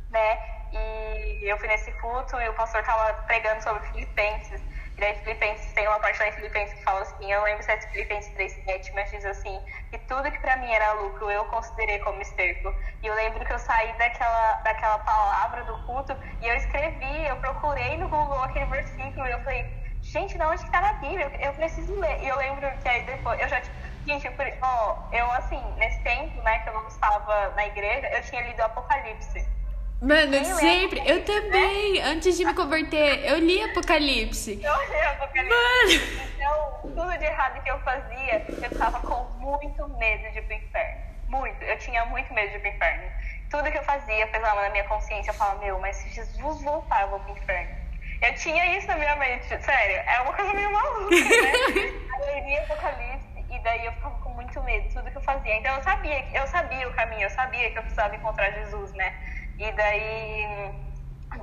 né, 0.09 0.39
E 0.75 1.45
eu 1.51 1.57
fui 1.59 1.67
nesse 1.67 1.91
culto 2.01 2.35
e 2.41 2.49
o 2.49 2.53
pastor 2.53 2.81
tava 2.83 3.13
pregando 3.27 3.61
sobre 3.61 3.83
Filipenses. 3.91 4.59
E 4.97 5.13
Filipenses 5.15 5.73
tem 5.73 5.87
uma 5.87 5.99
parte 5.99 6.19
lá 6.19 6.27
em 6.27 6.31
Filipenses 6.33 6.73
que 6.75 6.83
fala 6.83 7.01
assim, 7.01 7.31
eu 7.31 7.43
lembro 7.43 7.63
se 7.63 7.71
é 7.71 7.81
Filipenses 7.81 8.31
3.7, 8.35 8.91
mas 8.93 9.09
diz 9.09 9.25
assim, 9.25 9.59
que 9.89 9.97
tudo 9.99 10.31
que 10.31 10.39
para 10.39 10.57
mim 10.57 10.71
era 10.71 10.93
lucro 10.93 11.29
eu 11.31 11.45
considerei 11.45 11.99
como 11.99 12.21
esterco. 12.21 12.73
E 13.01 13.07
eu 13.07 13.15
lembro 13.15 13.43
que 13.43 13.53
eu 13.53 13.59
saí 13.59 13.91
daquela, 13.97 14.53
daquela 14.63 14.99
palavra 14.99 15.63
do 15.63 15.77
culto 15.85 16.15
e 16.41 16.47
eu 16.47 16.55
escrevi, 16.55 17.25
eu 17.25 17.35
procurei 17.37 17.97
no 17.97 18.07
Google 18.07 18.43
aquele 18.43 18.65
versículo 18.65 19.25
e 19.25 19.31
eu 19.31 19.43
falei, 19.43 19.65
gente, 20.01 20.37
de 20.37 20.43
onde 20.43 20.63
que 20.63 20.71
tá 20.71 20.81
na 20.81 20.93
Bíblia? 20.93 21.31
Eu, 21.39 21.53
preciso 21.53 21.99
ler. 21.99 22.21
E 22.21 22.27
eu 22.27 22.37
lembro 22.37 22.71
que 22.79 22.87
aí 22.87 23.03
depois, 23.05 23.39
eu 23.41 23.49
já, 23.49 23.61
gente, 24.05 24.27
eu, 24.27 24.33
ó, 24.61 25.09
eu 25.11 25.31
assim, 25.33 25.61
nesse 25.77 26.01
tempo, 26.03 26.41
né, 26.43 26.59
que 26.59 26.69
eu 26.69 26.73
não 26.73 26.87
estava 26.87 27.49
na 27.55 27.65
igreja, 27.65 28.07
eu 28.09 28.21
tinha 28.23 28.41
lido 28.43 28.61
Apocalipse. 28.61 29.62
Mano, 30.03 30.35
eu 30.35 30.43
sempre. 30.43 31.01
Eu 31.05 31.23
também. 31.23 32.01
Antes 32.01 32.35
de 32.35 32.43
me 32.43 32.53
converter, 32.53 33.23
eu 33.25 33.39
li 33.39 33.63
Apocalipse. 33.63 34.59
Eu 34.61 34.89
li 34.89 35.01
Apocalipse. 35.01 35.49
Mano. 35.49 36.29
Então, 36.35 36.79
tudo 36.81 37.17
de 37.17 37.23
errado 37.23 37.63
que 37.63 37.71
eu 37.71 37.79
fazia, 37.79 38.45
eu 38.49 38.77
tava 38.77 38.99
com 38.99 39.23
muito 39.39 39.87
medo 39.97 40.29
de 40.33 40.39
ir 40.39 40.41
pro 40.41 40.55
inferno. 40.55 41.01
Muito. 41.29 41.63
Eu 41.63 41.77
tinha 41.77 42.05
muito 42.07 42.33
medo 42.33 42.49
de 42.49 42.57
ir 42.57 42.59
pro 42.59 42.69
inferno. 42.69 43.11
Tudo 43.49 43.71
que 43.71 43.77
eu 43.77 43.83
fazia 43.83 44.27
pesava 44.27 44.61
na 44.63 44.69
minha 44.71 44.83
consciência. 44.83 45.31
Eu 45.31 45.35
falava, 45.35 45.61
meu, 45.61 45.79
mas 45.79 45.95
se 45.95 46.09
Jesus 46.09 46.61
voltar, 46.63 47.03
eu 47.03 47.09
vou 47.09 47.19
pro 47.21 47.31
inferno. 47.31 47.73
Eu 48.21 48.35
tinha 48.35 48.77
isso 48.77 48.87
na 48.87 48.97
minha 48.97 49.15
mente. 49.15 49.47
Sério, 49.47 49.95
é 50.05 50.21
uma 50.21 50.33
coisa 50.33 50.53
meio 50.53 50.71
maluca, 50.71 51.15
né? 51.15 51.51
eu 52.27 52.45
li 52.45 52.57
Apocalipse 52.57 53.45
e 53.49 53.59
daí 53.59 53.85
eu 53.85 53.93
ficava 53.93 54.19
com 54.19 54.29
muito 54.31 54.61
medo, 54.63 54.93
tudo 54.93 55.09
que 55.09 55.17
eu 55.17 55.21
fazia. 55.21 55.55
Então 55.55 55.73
eu 55.75 55.83
sabia, 55.83 56.25
eu 56.33 56.47
sabia 56.47 56.89
o 56.89 56.93
caminho, 56.93 57.21
eu 57.21 57.29
sabia 57.29 57.71
que 57.71 57.77
eu 57.77 57.83
precisava 57.83 58.15
encontrar 58.15 58.51
Jesus, 58.51 58.91
né? 58.93 59.13
E 59.57 59.71
daí 59.71 60.73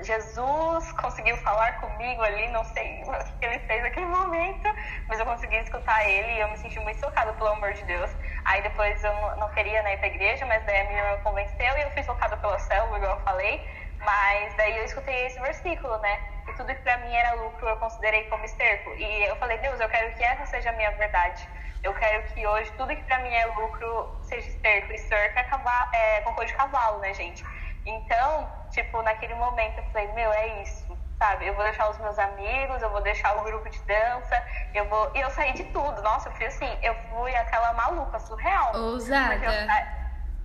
Jesus 0.03 0.93
conseguiu 0.93 1.37
falar 1.39 1.73
comigo 1.81 2.23
ali, 2.23 2.49
não 2.49 2.65
sei 2.65 3.03
o 3.03 3.39
que 3.39 3.47
ele 3.47 3.59
fez 3.61 3.83
naquele 3.83 4.07
momento, 4.07 4.69
mas 5.09 5.19
eu 5.19 5.27
consegui 5.27 5.57
escutar 5.57 6.05
ele 6.09 6.33
e 6.33 6.41
eu 6.41 6.49
me 6.49 6.57
senti 6.57 6.79
muito 6.81 7.01
tocada 7.01 7.33
pelo 7.35 7.51
amor 7.51 7.73
de 7.73 7.85
Deus. 7.85 8.11
Aí 8.45 8.63
depois 8.63 9.03
eu 9.03 9.13
não 9.37 9.49
queria 9.51 9.83
né, 9.83 9.95
ir 9.95 9.99
pra 9.99 10.09
igreja, 10.09 10.47
mas 10.47 10.65
daí 10.65 10.81
a 10.81 10.85
minha 10.85 11.03
irmã 11.03 11.23
convenceu 11.23 11.77
e 11.77 11.83
eu 11.83 11.91
fui 11.91 12.03
tocada 12.03 12.37
pela 12.37 12.59
célula, 12.59 12.97
igual 12.97 13.17
eu 13.17 13.25
falei. 13.25 13.61
Mas 13.99 14.55
daí 14.55 14.79
eu 14.79 14.85
escutei 14.85 15.27
esse 15.27 15.39
versículo, 15.41 15.99
né? 15.99 16.21
E 16.49 16.53
tudo 16.55 16.75
que 16.75 16.83
pra 16.83 16.97
mim 16.99 17.15
era 17.15 17.35
lucro 17.35 17.69
eu 17.69 17.77
considerei 17.77 18.25
como 18.25 18.45
esterco. 18.45 18.95
E 18.97 19.25
eu 19.25 19.37
falei, 19.37 19.59
Deus, 19.59 19.79
eu 19.79 19.89
quero 19.89 20.15
que 20.17 20.25
essa 20.25 20.47
seja 20.47 20.71
a 20.71 20.73
minha 20.73 20.91
verdade. 20.93 21.47
Eu 21.83 21.93
quero 21.95 22.23
que 22.33 22.47
hoje 22.47 22.71
tudo 22.73 22.95
que 22.95 23.03
pra 23.03 23.19
mim 23.19 23.35
é 23.35 23.47
lucro 23.47 24.19
seja 24.23 24.49
esterco. 24.49 24.93
Esterco 24.93 25.39
é, 25.39 25.43
cavalo, 25.45 25.91
é 25.93 26.21
cocô 26.23 26.45
de 26.45 26.55
cavalo, 26.55 26.99
né, 27.01 27.13
gente? 27.13 27.45
Então, 27.91 28.49
tipo, 28.71 29.03
naquele 29.03 29.35
momento 29.35 29.79
eu 29.79 29.85
falei, 29.85 30.13
meu, 30.13 30.33
é 30.33 30.63
isso, 30.63 30.97
sabe? 31.19 31.47
Eu 31.47 31.55
vou 31.55 31.65
deixar 31.65 31.91
os 31.91 31.99
meus 31.99 32.17
amigos, 32.19 32.81
eu 32.81 32.91
vou 32.91 33.03
deixar 33.03 33.37
o 33.37 33.43
grupo 33.43 33.69
de 33.69 33.81
dança, 33.83 34.45
eu 34.75 34.89
vou. 34.89 35.11
E 35.15 35.21
eu 35.21 35.31
saí 35.31 35.53
de 35.55 35.65
tudo. 35.65 36.01
Nossa, 36.03 36.29
eu 36.29 36.33
fui 36.35 36.47
assim, 36.47 36.79
eu 36.83 36.95
fui 37.11 37.35
aquela 37.35 37.73
maluca, 37.73 38.19
surreal. 38.21 38.77
Ousada. 38.77 39.35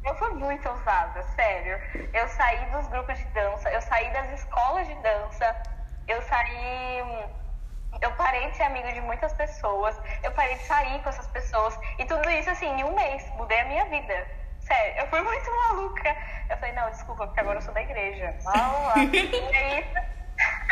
Eu, 0.04 0.12
eu 0.12 0.16
fui 0.16 0.32
muito 0.32 0.68
ousada, 0.68 1.22
sério. 1.36 1.80
Eu 2.14 2.28
saí 2.30 2.66
dos 2.72 2.88
grupos 2.88 3.18
de 3.18 3.26
dança, 3.26 3.70
eu 3.70 3.82
saí 3.82 4.12
das 4.12 4.32
escolas 4.32 4.88
de 4.88 4.96
dança, 4.96 5.56
eu 6.08 6.22
saí. 6.24 7.30
Eu 8.02 8.12
parei 8.14 8.50
de 8.50 8.58
ser 8.58 8.64
amigo 8.64 8.92
de 8.92 9.02
muitas 9.02 9.32
pessoas, 9.34 9.98
eu 10.22 10.32
parei 10.32 10.56
de 10.56 10.64
sair 10.64 11.02
com 11.02 11.10
essas 11.10 11.28
pessoas. 11.28 11.80
E 12.00 12.06
tudo 12.06 12.30
isso, 12.30 12.50
assim, 12.50 12.68
em 12.68 12.84
um 12.84 12.94
mês, 12.94 13.24
mudei 13.38 13.60
a 13.62 13.66
minha 13.66 13.86
vida 13.86 14.45
Sério, 14.66 14.96
eu 14.98 15.08
fui 15.08 15.22
muito 15.22 15.52
maluca. 15.52 16.16
Eu 16.50 16.58
falei, 16.58 16.74
não, 16.74 16.90
desculpa, 16.90 17.28
porque 17.28 17.40
agora 17.40 17.60
eu 17.60 17.62
sou 17.62 17.74
da 17.74 17.82
igreja. 17.82 18.36
e 19.14 19.56
aí, 19.56 19.86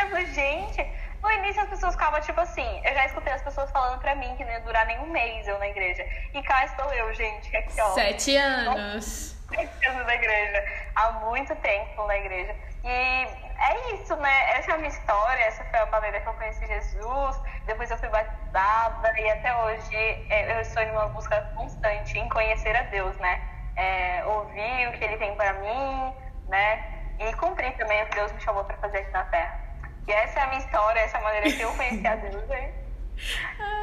eu 0.01 0.09
falei, 0.09 0.25
gente, 0.27 0.87
no 1.21 1.31
início 1.31 1.61
as 1.61 1.69
pessoas 1.69 1.93
ficavam 1.93 2.19
tipo 2.21 2.41
assim, 2.41 2.81
eu 2.83 2.93
já 2.93 3.05
escutei 3.05 3.31
as 3.31 3.43
pessoas 3.43 3.69
falando 3.71 3.99
pra 3.99 4.15
mim 4.15 4.35
que 4.35 4.43
não 4.43 4.51
ia 4.51 4.61
durar 4.61 4.85
nem 4.87 4.99
um 4.99 5.11
mês 5.11 5.47
eu 5.47 5.59
na 5.59 5.67
igreja. 5.67 6.03
E 6.33 6.41
cá 6.41 6.65
estou 6.65 6.91
eu, 6.91 7.13
gente, 7.13 7.55
aqui 7.55 7.79
ó. 7.79 7.89
Sete 7.93 8.35
anos. 8.35 9.37
Sete 9.47 9.87
anos 9.87 10.07
na 10.07 10.15
igreja. 10.15 10.65
Há 10.95 11.11
muito 11.11 11.55
tempo 11.57 12.07
na 12.07 12.17
igreja. 12.17 12.55
E 12.83 12.87
é 12.89 13.93
isso, 13.93 14.15
né? 14.15 14.57
Essa 14.57 14.71
é 14.71 14.73
a 14.73 14.77
minha 14.77 14.89
história, 14.89 15.43
essa 15.43 15.63
foi 15.65 15.79
a 15.79 15.85
maneira 15.85 16.19
que 16.19 16.27
eu 16.27 16.33
conheci 16.33 16.65
Jesus. 16.65 17.39
Depois 17.67 17.91
eu 17.91 17.97
fui 17.97 18.09
batizada 18.09 19.19
e 19.19 19.29
até 19.29 19.55
hoje 19.55 19.95
é, 19.95 20.57
eu 20.57 20.61
estou 20.61 20.81
em 20.81 20.91
uma 20.91 21.09
busca 21.09 21.39
constante 21.55 22.17
em 22.17 22.27
conhecer 22.27 22.75
a 22.75 22.81
Deus, 22.83 23.15
né? 23.17 23.52
É, 23.75 24.25
ouvir 24.25 24.87
o 24.89 24.97
que 24.97 25.03
ele 25.03 25.17
tem 25.17 25.35
para 25.35 25.53
mim, 25.53 26.13
né? 26.49 27.15
E 27.19 27.33
cumprir 27.35 27.75
também 27.77 28.03
o 28.03 28.05
que 28.07 28.15
Deus 28.15 28.31
me 28.31 28.41
chamou 28.41 28.63
para 28.63 28.77
fazer 28.77 28.99
aqui 28.99 29.11
na 29.11 29.23
Terra. 29.25 29.59
E 30.07 30.11
essa 30.11 30.39
é 30.39 30.43
a 30.43 30.47
minha 30.47 30.59
história, 30.59 30.99
essa 30.99 31.17
é 31.17 31.19
a 31.19 31.23
maneira 31.23 31.51
que 31.51 31.61
eu 31.61 31.73
conheci 31.73 32.07
a 32.07 32.15
Deus, 32.15 32.49
hein? 32.49 32.73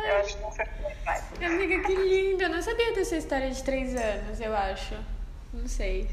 Eu 0.07 0.17
acho 0.17 0.37
que 0.37 0.43
não 0.43 0.53
sei 0.53 0.67
mais. 1.05 1.25
Amiga, 1.43 1.83
que 1.87 1.95
linda! 1.95 2.45
Eu 2.45 2.49
não 2.51 2.63
sabia 2.63 2.95
dessa 2.95 3.17
história 3.17 3.51
de 3.51 3.63
três 3.63 3.95
anos, 3.95 4.41
eu 4.41 4.55
acho. 4.55 4.95
Não 5.53 5.67
sei. 5.67 6.11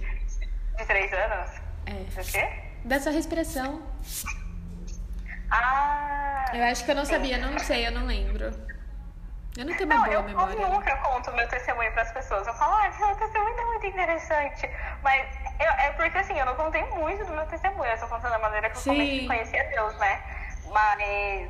De 0.78 0.86
três 0.86 1.12
anos? 1.12 1.52
É. 1.86 2.22
Do 2.22 2.32
quê? 2.32 2.50
Dessa 2.86 3.12
respiração. 3.12 3.82
Ah! 5.52 6.46
Eu 6.54 6.64
acho 6.66 6.86
que 6.86 6.92
eu 6.92 6.96
não 6.96 7.06
sabia, 7.06 7.38
não 7.38 7.58
sei, 7.60 7.88
eu 7.88 7.92
não 7.92 8.06
lembro. 8.06 8.52
Eu 9.58 9.66
não 9.66 9.74
tenho 9.74 9.90
uma 9.90 9.96
não, 9.96 10.04
boa 10.04 10.14
eu, 10.14 10.24
memória. 10.24 10.62
Eu 10.62 10.70
nunca 10.70 10.96
conto 10.98 11.32
meu 11.32 11.48
testemunho 11.48 11.92
para 11.92 12.04
as 12.04 12.12
pessoas. 12.12 12.46
Eu 12.46 12.54
falo, 12.54 12.76
ah, 12.76 12.92
seu 12.92 13.16
testemunho 13.16 13.60
é 13.60 13.66
muito 13.66 13.88
interessante. 13.88 14.70
Mas 15.02 15.28
eu, 15.60 15.72
é 15.72 15.92
porque 15.94 16.16
assim, 16.20 16.38
eu 16.38 16.46
não 16.46 16.56
contei 16.56 16.84
muito 16.94 17.26
do 17.26 17.34
meu 17.34 17.46
testemunho. 17.48 17.90
Eu 17.90 17.98
só 17.98 18.08
contando 18.08 18.34
da 18.34 18.40
maneira 18.40 18.70
que 18.70 18.78
eu 18.78 18.84
comecei 18.84 19.26
a 19.26 19.28
conhecer 19.28 19.60
a 19.60 19.70
Deus, 19.70 19.98
né? 19.98 20.22
Mas 20.72 21.50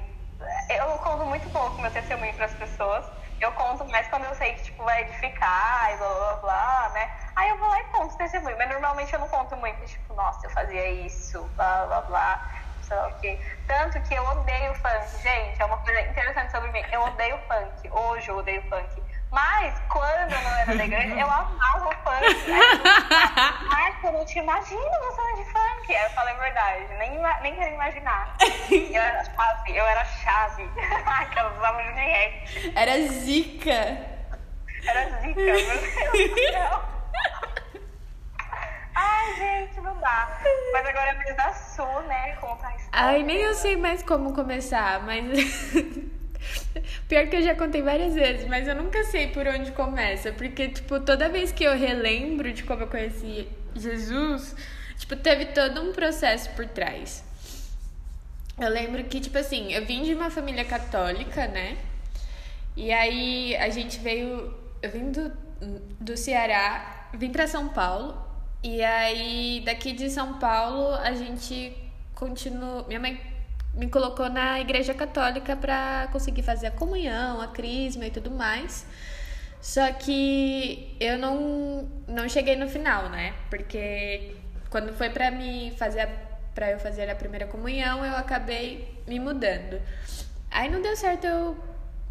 eu 0.69 0.97
conto 0.99 1.25
muito 1.25 1.49
pouco 1.49 1.81
meu 1.81 1.91
testemunho 1.91 2.33
para 2.35 2.45
as 2.45 2.53
pessoas. 2.53 3.05
Eu 3.41 3.51
conto 3.51 3.83
mais 3.89 4.07
quando 4.07 4.23
eu 4.23 4.35
sei 4.35 4.53
que 4.53 4.63
tipo, 4.63 4.85
vai 4.85 5.01
edificar 5.01 5.93
e 5.93 5.97
blá 5.97 6.07
blá 6.07 6.35
blá, 6.37 6.89
né? 6.93 7.11
Aí 7.35 7.49
eu 7.49 7.57
vou 7.57 7.67
lá 7.67 7.81
e 7.81 7.83
conto 7.85 8.13
o 8.13 8.17
testemunho. 8.17 8.57
Mas 8.57 8.69
normalmente 8.69 9.11
eu 9.11 9.19
não 9.19 9.27
conto 9.27 9.57
muito, 9.57 9.85
tipo, 9.85 10.13
nossa, 10.13 10.45
eu 10.45 10.49
fazia 10.51 10.89
isso, 10.91 11.43
blá 11.57 11.85
blá 11.87 12.01
blá 12.01 12.56
Tanto 12.87 14.01
que 14.07 14.13
eu 14.13 14.23
odeio 14.23 14.73
funk, 14.75 15.21
gente. 15.21 15.61
É 15.61 15.65
uma 15.65 15.77
coisa 15.79 16.01
interessante 16.01 16.51
sobre 16.51 16.71
mim. 16.71 16.83
Eu 16.91 17.01
odeio 17.01 17.37
funk. 17.39 17.89
Hoje 17.91 18.29
eu 18.29 18.37
odeio 18.37 18.61
funk. 18.69 19.03
Mas, 19.29 19.77
quando 19.89 20.31
eu 20.31 20.41
não 20.41 20.55
era 20.55 20.85
igreja, 20.85 21.13
eu 21.15 21.29
amava 21.29 21.89
o 21.89 21.91
funk. 21.91 22.51
Mas 23.69 24.03
eu 24.03 24.11
não 24.13 24.25
te 24.25 24.39
imagino 24.39 24.81
gostando 24.81 25.35
de 25.35 25.45
funk. 25.51 25.95
Aí 25.95 26.03
eu 26.03 26.09
falei 26.11 26.33
a 26.33 26.37
verdade, 26.37 26.93
nem, 26.97 27.19
nem 27.41 27.55
quero 27.55 27.73
imaginar. 27.73 28.37
Eu 28.71 29.01
era 29.01 29.23
chave, 29.25 29.75
eu 29.75 29.85
era 29.85 30.05
chave. 30.05 30.69
Aquelas 31.05 31.57
usavam 31.57 31.81
de 31.83 31.91
react. 31.91 32.73
Era 32.73 33.01
zica. 33.07 33.97
Era 34.85 35.09
zica, 35.19 35.41
meu 35.41 35.55
Deus 35.55 36.29
do 36.29 36.51
céu. 36.51 36.83
Ai, 38.99 39.35
gente, 39.35 39.79
não 39.81 39.95
dá. 39.97 40.41
Mas 40.73 40.87
agora 40.87 41.11
é 41.11 41.31
a 41.31 41.33
da 41.35 41.53
Su, 41.53 41.85
né? 42.07 42.35
Contar 42.37 42.69
a 42.69 42.75
história. 42.75 42.89
Ai, 42.91 43.21
nem 43.21 43.37
eu 43.37 43.53
sei 43.53 43.75
mais 43.77 44.01
como 44.01 44.33
começar, 44.33 45.03
mas. 45.03 45.71
Pior 47.07 47.27
que 47.27 47.35
eu 47.35 47.41
já 47.43 47.53
contei 47.53 47.83
várias 47.83 48.15
vezes, 48.15 48.47
mas 48.47 48.67
eu 48.67 48.73
nunca 48.73 49.03
sei 49.03 49.27
por 49.27 49.45
onde 49.47 49.71
começa. 49.71 50.31
Porque, 50.31 50.69
tipo, 50.69 50.99
toda 50.99 51.29
vez 51.29 51.51
que 51.51 51.63
eu 51.63 51.77
relembro 51.77 52.51
de 52.51 52.63
como 52.63 52.83
eu 52.83 52.87
conheci 52.87 53.47
Jesus, 53.75 54.55
tipo, 54.97 55.15
teve 55.15 55.45
todo 55.47 55.79
um 55.87 55.93
processo 55.93 56.49
por 56.55 56.65
trás. 56.65 57.23
Eu 58.59 58.69
lembro 58.69 59.03
que, 59.03 59.19
tipo 59.19 59.37
assim, 59.37 59.73
eu 59.73 59.85
vim 59.85 60.01
de 60.01 60.15
uma 60.15 60.31
família 60.31 60.65
católica, 60.65 61.47
né? 61.47 61.77
E 62.75 62.91
aí 62.91 63.55
a 63.57 63.69
gente 63.69 63.99
veio. 63.99 64.51
Eu 64.81 64.89
vim 64.89 65.11
do, 65.11 65.31
do 65.99 66.17
Ceará, 66.17 67.09
vim 67.13 67.31
pra 67.31 67.45
São 67.45 67.69
Paulo. 67.69 68.26
E 68.63 68.83
aí, 68.83 69.61
daqui 69.65 69.93
de 69.93 70.09
São 70.09 70.39
Paulo, 70.39 70.95
a 70.95 71.13
gente 71.13 71.75
continua. 72.15 72.83
Minha 72.87 72.99
mãe 72.99 73.21
me 73.73 73.87
colocou 73.89 74.29
na 74.29 74.59
igreja 74.59 74.93
católica 74.93 75.55
para 75.55 76.09
conseguir 76.11 76.41
fazer 76.41 76.67
a 76.67 76.71
comunhão, 76.71 77.39
a 77.39 77.47
crisma 77.47 78.05
e 78.07 78.11
tudo 78.11 78.31
mais. 78.31 78.85
Só 79.61 79.91
que 79.93 80.95
eu 80.99 81.17
não, 81.17 81.89
não 82.07 82.27
cheguei 82.27 82.55
no 82.55 82.67
final, 82.67 83.09
né? 83.09 83.33
Porque 83.49 84.35
quando 84.69 84.93
foi 84.93 85.09
para 85.09 85.31
me 85.31 85.71
fazer 85.77 86.07
para 86.55 86.71
eu 86.71 86.79
fazer 86.79 87.07
a 87.07 87.15
primeira 87.15 87.45
comunhão, 87.45 88.03
eu 88.03 88.15
acabei 88.15 89.01
me 89.07 89.19
mudando. 89.19 89.79
Aí 90.49 90.69
não 90.69 90.81
deu 90.81 90.95
certo 90.95 91.27
eu 91.27 91.55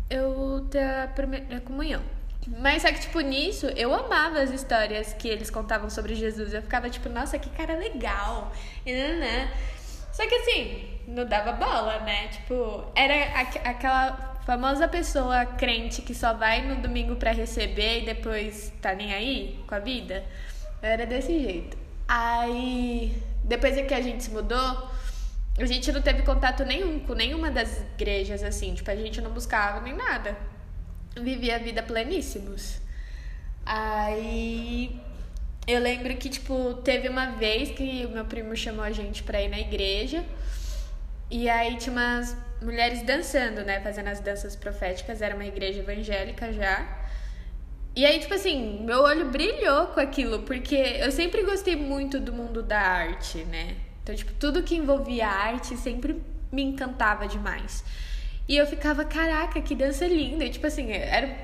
eu 0.09 0.67
ter 0.71 0.85
a 0.85 1.09
primeira 1.09 1.61
comunhão. 1.61 2.03
Mas 2.47 2.83
só 2.83 2.89
que, 2.89 3.01
tipo, 3.01 3.21
nisso, 3.21 3.67
eu 3.77 3.93
amava 3.93 4.41
as 4.41 4.51
histórias 4.51 5.13
que 5.15 5.29
eles 5.29 5.51
contavam 5.51 5.91
sobre 5.91 6.15
Jesus. 6.15 6.53
Eu 6.53 6.63
ficava, 6.63 6.89
tipo, 6.89 7.09
nossa, 7.09 7.39
que 7.39 7.51
cara 7.51 7.77
legal. 7.77 8.53
E, 8.85 8.93
né? 8.93 9.51
Só 10.13 10.27
que 10.27 10.35
assim, 10.35 10.99
não 11.09 11.27
dava 11.27 11.53
bola, 11.53 12.01
né? 12.01 12.29
Tipo, 12.29 12.85
era 12.95 13.41
aquela 13.41 14.37
famosa 14.47 14.87
pessoa 14.87 15.45
crente 15.45 16.01
que 16.03 16.15
só 16.15 16.33
vai 16.33 16.63
no 16.63 16.77
domingo 16.77 17.17
para 17.17 17.33
receber 17.33 18.03
e 18.03 18.07
depois 18.07 18.73
tá 18.81 18.95
nem 18.95 19.13
aí 19.13 19.63
com 19.67 19.75
a 19.75 19.79
vida. 19.79 20.25
Era 20.81 21.05
desse 21.05 21.39
jeito. 21.39 21.77
Aí, 22.09 23.21
depois 23.43 23.75
que 23.75 23.93
a 23.93 24.01
gente 24.01 24.23
se 24.23 24.31
mudou, 24.31 24.91
a 25.59 25.67
gente 25.67 25.91
não 25.91 26.01
teve 26.01 26.23
contato 26.23 26.65
nenhum 26.65 27.01
com 27.01 27.15
nenhuma 27.15 27.51
das 27.51 27.81
igrejas, 27.81 28.43
assim. 28.43 28.75
Tipo, 28.75 28.91
a 28.91 28.97
gente 28.97 29.21
não 29.21 29.33
buscava 29.33 29.81
nem 29.81 29.95
nada. 29.95 30.37
Vivia 31.21 31.57
a 31.57 31.59
vida 31.59 31.83
pleníssimos. 31.83 32.79
Aí 33.65 35.01
eu 35.67 35.81
lembro 35.81 36.15
que, 36.17 36.29
tipo, 36.29 36.75
teve 36.85 37.09
uma 37.09 37.33
vez 37.33 37.71
que 37.71 38.07
o 38.07 38.11
meu 38.11 38.25
primo 38.25 38.55
chamou 38.55 38.85
a 38.85 38.93
gente 38.93 39.23
pra 39.23 39.43
ir 39.43 39.49
na 39.49 39.59
igreja. 39.59 40.25
E 41.31 41.49
aí 41.49 41.77
tinha 41.77 41.93
umas 41.93 42.37
mulheres 42.63 43.03
dançando, 43.03 43.65
né? 43.65 43.81
Fazendo 43.81 44.09
as 44.09 44.21
danças 44.21 44.55
proféticas. 44.55 45.21
Era 45.21 45.35
uma 45.35 45.47
igreja 45.47 45.81
evangélica 45.81 46.53
já. 46.53 47.07
E 47.97 48.05
aí, 48.05 48.21
tipo 48.21 48.35
assim, 48.35 48.85
meu 48.85 49.01
olho 49.01 49.31
brilhou 49.31 49.87
com 49.87 50.01
aquilo, 50.01 50.41
porque 50.43 50.77
eu 50.77 51.11
sempre 51.11 51.43
gostei 51.43 51.75
muito 51.75 52.21
do 52.21 52.31
mundo 52.31 52.63
da 52.63 52.79
arte, 52.79 53.39
né? 53.45 53.75
Então, 54.03 54.15
tipo, 54.15 54.35
tudo 54.35 54.63
que 54.63 54.77
envolvia 54.77 55.27
arte 55.27 55.77
sempre 55.79 56.23
me 56.53 56.63
encantava 56.63 57.27
demais. 57.27 57.83
E 58.49 58.57
eu 58.57 58.67
ficava, 58.67 59.05
caraca, 59.05 59.61
que 59.61 59.75
dança 59.75 60.07
linda. 60.07 60.45
E, 60.45 60.51
tipo 60.51 60.67
assim, 60.67 60.93
era. 60.93 61.37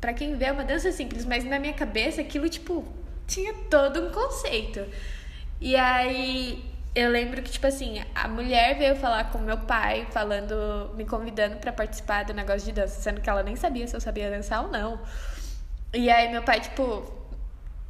Pra 0.00 0.12
quem 0.12 0.36
vê, 0.36 0.46
é 0.46 0.52
uma 0.52 0.64
dança 0.64 0.90
simples, 0.92 1.24
mas 1.24 1.44
na 1.44 1.58
minha 1.58 1.74
cabeça 1.74 2.20
aquilo, 2.20 2.48
tipo, 2.48 2.86
tinha 3.26 3.52
todo 3.70 4.00
um 4.00 4.10
conceito. 4.10 4.86
E 5.60 5.76
aí 5.76 6.64
eu 6.94 7.10
lembro 7.10 7.42
que, 7.42 7.50
tipo 7.50 7.66
assim, 7.66 8.02
a 8.14 8.26
mulher 8.26 8.76
veio 8.78 8.96
falar 8.96 9.30
com 9.30 9.38
meu 9.38 9.58
pai, 9.58 10.06
falando, 10.10 10.90
me 10.96 11.04
convidando 11.04 11.56
para 11.56 11.72
participar 11.72 12.24
do 12.24 12.34
negócio 12.34 12.62
de 12.66 12.72
dança, 12.72 13.00
sendo 13.00 13.20
que 13.20 13.30
ela 13.30 13.42
nem 13.42 13.56
sabia 13.56 13.86
se 13.86 13.94
eu 13.94 14.00
sabia 14.00 14.30
dançar 14.30 14.64
ou 14.64 14.70
não. 14.70 14.98
E 15.92 16.10
aí 16.10 16.30
meu 16.30 16.42
pai, 16.42 16.60
tipo, 16.60 17.04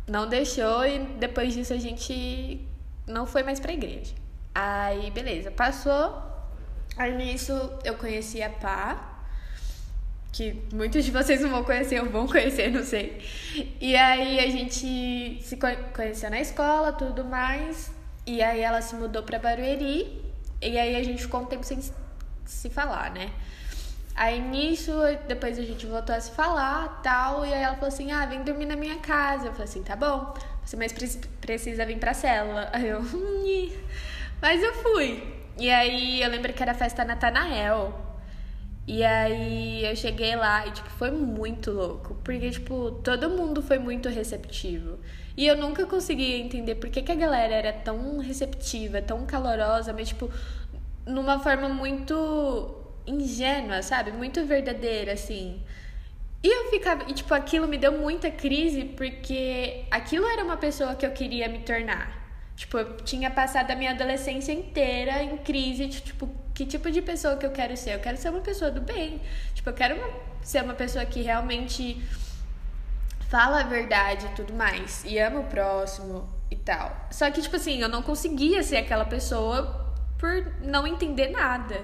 não 0.06 0.28
deixou 0.28 0.84
e 0.86 0.98
depois 0.98 1.54
disso 1.54 1.72
a 1.72 1.78
gente 1.78 2.66
não 3.06 3.26
foi 3.26 3.42
mais 3.42 3.60
pra 3.60 3.72
igreja. 3.72 4.14
Aí, 4.54 5.10
beleza, 5.10 5.50
passou. 5.50 6.30
Aí 6.96 7.16
nisso 7.16 7.52
eu 7.84 7.94
conheci 7.94 8.42
a 8.42 8.50
Pá, 8.50 9.10
que 10.32 10.62
muitos 10.72 11.04
de 11.04 11.10
vocês 11.10 11.40
não 11.40 11.50
vão 11.50 11.64
conhecer 11.64 12.00
ou 12.00 12.08
vão 12.08 12.26
conhecer, 12.26 12.70
não 12.70 12.84
sei. 12.84 13.20
E 13.80 13.96
aí 13.96 14.38
a 14.38 14.50
gente 14.50 15.40
se 15.42 15.58
conheceu 15.94 16.30
na 16.30 16.40
escola, 16.40 16.92
tudo 16.92 17.24
mais. 17.24 17.90
E 18.26 18.42
aí 18.42 18.60
ela 18.60 18.80
se 18.80 18.94
mudou 18.94 19.22
pra 19.22 19.38
Barueri. 19.38 20.22
E 20.62 20.78
aí 20.78 20.94
a 20.94 21.02
gente 21.02 21.22
ficou 21.22 21.40
um 21.40 21.46
tempo 21.46 21.64
sem 21.64 21.80
se 22.44 22.70
falar, 22.70 23.10
né? 23.10 23.30
Aí 24.14 24.40
nisso, 24.40 24.92
depois 25.26 25.58
a 25.58 25.62
gente 25.62 25.86
voltou 25.86 26.14
a 26.14 26.20
se 26.20 26.30
falar 26.32 27.00
tal. 27.02 27.44
E 27.46 27.52
aí 27.52 27.62
ela 27.62 27.74
falou 27.74 27.88
assim: 27.88 28.12
ah, 28.12 28.26
vem 28.26 28.42
dormir 28.42 28.66
na 28.66 28.76
minha 28.76 28.98
casa. 28.98 29.46
Eu 29.46 29.52
falei 29.52 29.64
assim: 29.64 29.82
tá 29.82 29.96
bom. 29.96 30.34
Você 30.64 30.76
mas 30.76 30.92
precisa 31.40 31.84
vir 31.86 31.98
pra 31.98 32.14
célula. 32.14 32.68
Aí 32.72 32.86
eu, 32.86 33.02
mas 34.40 34.62
eu 34.62 34.74
fui. 34.74 35.39
E 35.58 35.70
aí 35.70 36.22
eu 36.22 36.30
lembro 36.30 36.52
que 36.52 36.62
era 36.62 36.74
festa 36.74 37.04
Natanael. 37.04 37.94
E 38.86 39.04
aí 39.04 39.84
eu 39.84 39.94
cheguei 39.94 40.34
lá 40.34 40.66
e, 40.66 40.72
tipo, 40.72 40.88
foi 40.90 41.10
muito 41.10 41.70
louco. 41.70 42.14
Porque, 42.24 42.50
tipo, 42.50 42.92
todo 43.04 43.30
mundo 43.30 43.62
foi 43.62 43.78
muito 43.78 44.08
receptivo. 44.08 44.98
E 45.36 45.46
eu 45.46 45.56
nunca 45.56 45.86
conseguia 45.86 46.36
entender 46.38 46.74
por 46.76 46.90
que, 46.90 47.02
que 47.02 47.12
a 47.12 47.14
galera 47.14 47.54
era 47.54 47.72
tão 47.72 48.18
receptiva, 48.18 49.00
tão 49.00 49.26
calorosa, 49.26 49.92
mas, 49.92 50.08
tipo, 50.08 50.30
numa 51.06 51.38
forma 51.38 51.68
muito 51.68 52.76
ingênua, 53.06 53.82
sabe? 53.82 54.12
Muito 54.12 54.44
verdadeira, 54.44 55.12
assim. 55.12 55.62
E 56.42 56.48
eu 56.48 56.70
ficava, 56.70 57.04
e 57.08 57.14
tipo, 57.14 57.32
aquilo 57.34 57.68
me 57.68 57.76
deu 57.76 57.92
muita 57.98 58.30
crise 58.30 58.84
porque 58.84 59.84
aquilo 59.90 60.26
era 60.26 60.42
uma 60.42 60.56
pessoa 60.56 60.94
que 60.94 61.04
eu 61.04 61.10
queria 61.12 61.48
me 61.48 61.60
tornar. 61.60 62.19
Tipo, 62.60 62.76
eu 62.76 62.96
tinha 62.98 63.30
passado 63.30 63.70
a 63.70 63.74
minha 63.74 63.92
adolescência 63.92 64.52
inteira 64.52 65.22
em 65.22 65.38
crise, 65.38 65.86
de, 65.86 66.02
tipo, 66.02 66.28
que 66.54 66.66
tipo 66.66 66.90
de 66.90 67.00
pessoa 67.00 67.34
que 67.34 67.46
eu 67.46 67.50
quero 67.52 67.74
ser? 67.74 67.94
Eu 67.94 68.00
quero 68.00 68.18
ser 68.18 68.28
uma 68.28 68.40
pessoa 68.40 68.70
do 68.70 68.82
bem. 68.82 69.18
Tipo, 69.54 69.70
eu 69.70 69.72
quero 69.72 69.96
ser 70.42 70.62
uma 70.62 70.74
pessoa 70.74 71.06
que 71.06 71.22
realmente 71.22 71.98
fala 73.30 73.60
a 73.60 73.62
verdade 73.62 74.26
e 74.26 74.28
tudo 74.34 74.52
mais, 74.52 75.02
e 75.06 75.18
ama 75.18 75.40
o 75.40 75.44
próximo 75.44 76.28
e 76.50 76.56
tal. 76.56 77.08
Só 77.10 77.30
que, 77.30 77.40
tipo 77.40 77.56
assim, 77.56 77.80
eu 77.80 77.88
não 77.88 78.02
conseguia 78.02 78.62
ser 78.62 78.76
aquela 78.76 79.06
pessoa 79.06 79.94
por 80.18 80.30
não 80.60 80.86
entender 80.86 81.30
nada. 81.30 81.82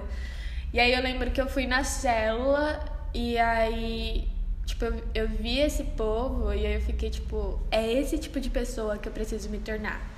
E 0.71 0.79
aí 0.79 0.93
eu 0.93 1.01
lembro 1.01 1.31
que 1.31 1.41
eu 1.41 1.49
fui 1.49 1.65
na 1.65 1.83
célula 1.83 2.85
e 3.15 3.35
aí, 3.39 4.29
tipo, 4.63 4.85
eu, 4.85 5.03
eu 5.15 5.27
vi 5.27 5.57
esse 5.57 5.83
povo 5.83 6.53
e 6.53 6.67
aí 6.67 6.75
eu 6.75 6.81
fiquei 6.81 7.09
tipo, 7.09 7.59
é 7.71 7.91
esse 7.93 8.19
tipo 8.19 8.39
de 8.39 8.51
pessoa 8.51 8.99
que 8.99 9.09
eu 9.09 9.11
preciso 9.11 9.49
me 9.49 9.57
tornar. 9.57 10.16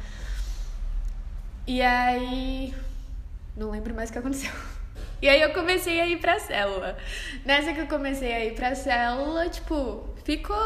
E 1.69 1.83
aí, 1.83 2.73
não 3.55 3.69
lembro 3.69 3.93
mais 3.93 4.09
o 4.09 4.13
que 4.13 4.17
aconteceu. 4.17 4.51
E 5.21 5.27
aí 5.27 5.41
eu 5.41 5.53
comecei 5.53 5.99
a 5.99 6.07
ir 6.07 6.17
pra 6.17 6.39
célula. 6.39 6.97
Nessa 7.45 7.73
que 7.73 7.81
eu 7.81 7.87
comecei 7.87 8.33
a 8.33 8.45
ir 8.45 8.55
pra 8.55 8.73
célula, 8.73 9.49
tipo, 9.49 10.09
ficou 10.23 10.57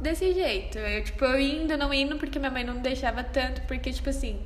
desse 0.00 0.34
jeito. 0.34 0.76
Eu, 0.78 1.04
tipo, 1.04 1.24
eu 1.24 1.40
indo, 1.40 1.76
não 1.78 1.94
indo, 1.94 2.16
porque 2.16 2.40
minha 2.40 2.50
mãe 2.50 2.64
não 2.64 2.78
deixava 2.78 3.22
tanto, 3.22 3.62
porque, 3.62 3.92
tipo 3.92 4.10
assim, 4.10 4.44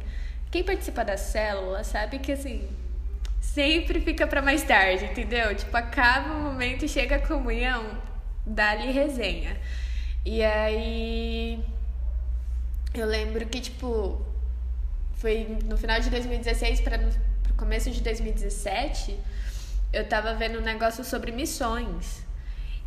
quem 0.51 0.63
participa 0.63 1.03
da 1.03 1.17
célula 1.17 1.83
sabe 1.83 2.19
que, 2.19 2.33
assim, 2.33 2.69
sempre 3.41 4.03
fica 4.03 4.27
para 4.27 4.43
mais 4.43 4.63
tarde, 4.63 5.07
entendeu? 5.07 5.55
Tipo, 5.57 5.75
acaba 5.77 6.35
o 6.35 6.43
momento 6.43 6.85
e 6.85 6.89
chega 6.89 7.17
a 7.17 7.27
comunhão, 7.27 7.87
dá-lhe 8.47 8.93
resenha. 8.93 9.57
E 10.27 10.45
aí 10.45 11.59
eu 12.93 13.07
lembro 13.07 13.47
que, 13.47 13.63
tipo, 13.63 14.34
foi 15.17 15.59
no 15.65 15.77
final 15.77 16.01
de 16.01 16.11
2016 16.11 16.81
para 16.81 16.99
no 16.99 17.11
começo 17.57 17.91
de 17.91 18.01
2017, 18.01 19.19
eu 19.93 20.09
tava 20.09 20.35
vendo 20.35 20.59
um 20.59 20.63
negócio 20.63 21.05
sobre 21.05 21.33
missões. 21.33 22.25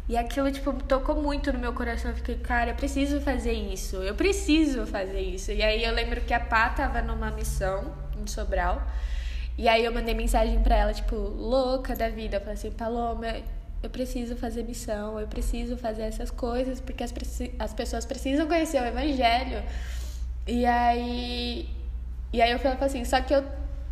E 0.10 0.16
aquilo, 0.16 0.50
tipo, 0.52 0.72
tocou 0.84 1.22
muito 1.22 1.52
no 1.52 1.60
meu 1.60 1.74
coração. 1.74 2.12
Eu 2.12 2.18
fiquei, 2.18 2.36
cara, 2.36 2.72
eu 2.72 2.76
preciso 2.76 3.20
fazer 3.20 3.52
isso. 3.52 3.98
Eu 3.98 4.16
preciso 4.16 4.86
fazer 4.86 5.20
isso. 5.20 5.52
E 5.52 5.62
aí 5.62 5.84
eu 5.84 5.94
lembro 5.94 6.22
que 6.22 6.34
a 6.34 6.40
Pá 6.40 6.70
tava 6.70 7.02
numa 7.02 7.30
missão 7.30 7.94
em 8.18 8.26
Sobral. 8.26 8.82
E 9.58 9.68
aí 9.68 9.84
eu 9.84 9.92
mandei 9.92 10.14
mensagem 10.14 10.62
pra 10.62 10.78
ela, 10.78 10.94
tipo, 10.94 11.16
louca 11.16 11.94
da 11.96 12.08
vida. 12.10 12.38
Eu 12.38 12.40
falei 12.42 12.54
assim, 12.54 12.72
Paloma, 12.72 13.28
eu 13.84 13.90
preciso 13.90 14.38
fazer 14.38 14.64
missão, 14.64 15.20
eu 15.20 15.28
preciso 15.28 15.76
fazer 15.76 16.04
essas 16.04 16.32
coisas, 16.32 16.80
porque 16.80 17.04
as, 17.04 17.14
as 17.60 17.74
pessoas 17.74 18.06
precisam 18.06 18.48
conhecer 18.48 18.82
o 18.82 18.86
evangelho. 18.86 19.62
E 20.48 20.66
aí. 20.66 21.77
E 22.32 22.42
aí 22.42 22.52
eu 22.52 22.60
falei 22.60 22.78
assim, 22.82 23.06
só 23.06 23.22
que 23.22 23.34
eu, 23.34 23.44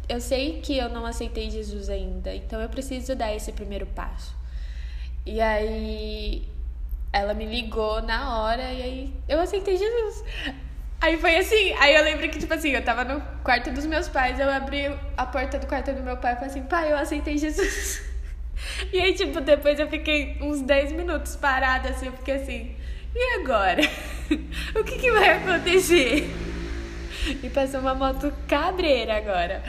eu 0.10 0.20
sei 0.20 0.60
que 0.62 0.78
eu 0.78 0.90
não 0.90 1.06
aceitei 1.06 1.50
Jesus 1.50 1.90
ainda, 1.90 2.34
então 2.34 2.62
eu 2.62 2.70
preciso 2.70 3.16
dar 3.16 3.34
esse 3.34 3.52
primeiro 3.52 3.86
passo. 3.86 4.36
E 5.26 5.42
aí 5.42 6.48
ela 7.12 7.34
me 7.34 7.46
ligou 7.46 8.02
na 8.02 8.40
hora 8.40 8.62
e 8.62 8.82
aí 8.82 9.14
eu 9.28 9.40
aceitei 9.40 9.78
Jesus. 9.78 10.24
Aí 11.02 11.18
foi 11.18 11.38
assim, 11.38 11.74
aí 11.74 11.96
eu 11.96 12.04
lembro 12.04 12.28
que, 12.30 12.40
tipo 12.40 12.54
assim, 12.54 12.70
eu 12.70 12.84
tava 12.84 13.04
no 13.04 13.22
quarto 13.44 13.72
dos 13.72 13.86
meus 13.86 14.08
pais, 14.08 14.40
eu 14.40 14.50
abri 14.50 14.88
a 15.16 15.26
porta 15.26 15.60
do 15.60 15.68
quarto 15.68 15.94
do 15.94 16.02
meu 16.02 16.18
pai 16.18 16.34
e 16.34 16.36
falei 16.36 16.50
assim, 16.50 16.64
pai, 16.64 16.92
eu 16.92 16.98
aceitei 16.98 17.38
Jesus. 17.38 18.04
E 18.92 19.00
aí, 19.00 19.14
tipo, 19.14 19.42
depois 19.42 19.78
eu 19.80 19.88
fiquei 19.90 20.38
uns 20.42 20.62
10 20.62 20.94
minutos 20.94 21.36
parada, 21.36 21.90
assim, 21.90 22.08
eu 22.08 22.14
fiquei 22.14 22.36
assim, 22.36 22.76
e 23.14 23.40
agora? 23.40 23.82
o 24.80 24.84
que, 24.84 24.98
que 24.98 25.12
vai 25.12 25.30
acontecer? 25.38 26.34
E 27.44 27.50
passou 27.50 27.80
uma 27.80 27.96
moto 27.96 28.32
cabreira 28.48 29.18
agora. 29.18 29.64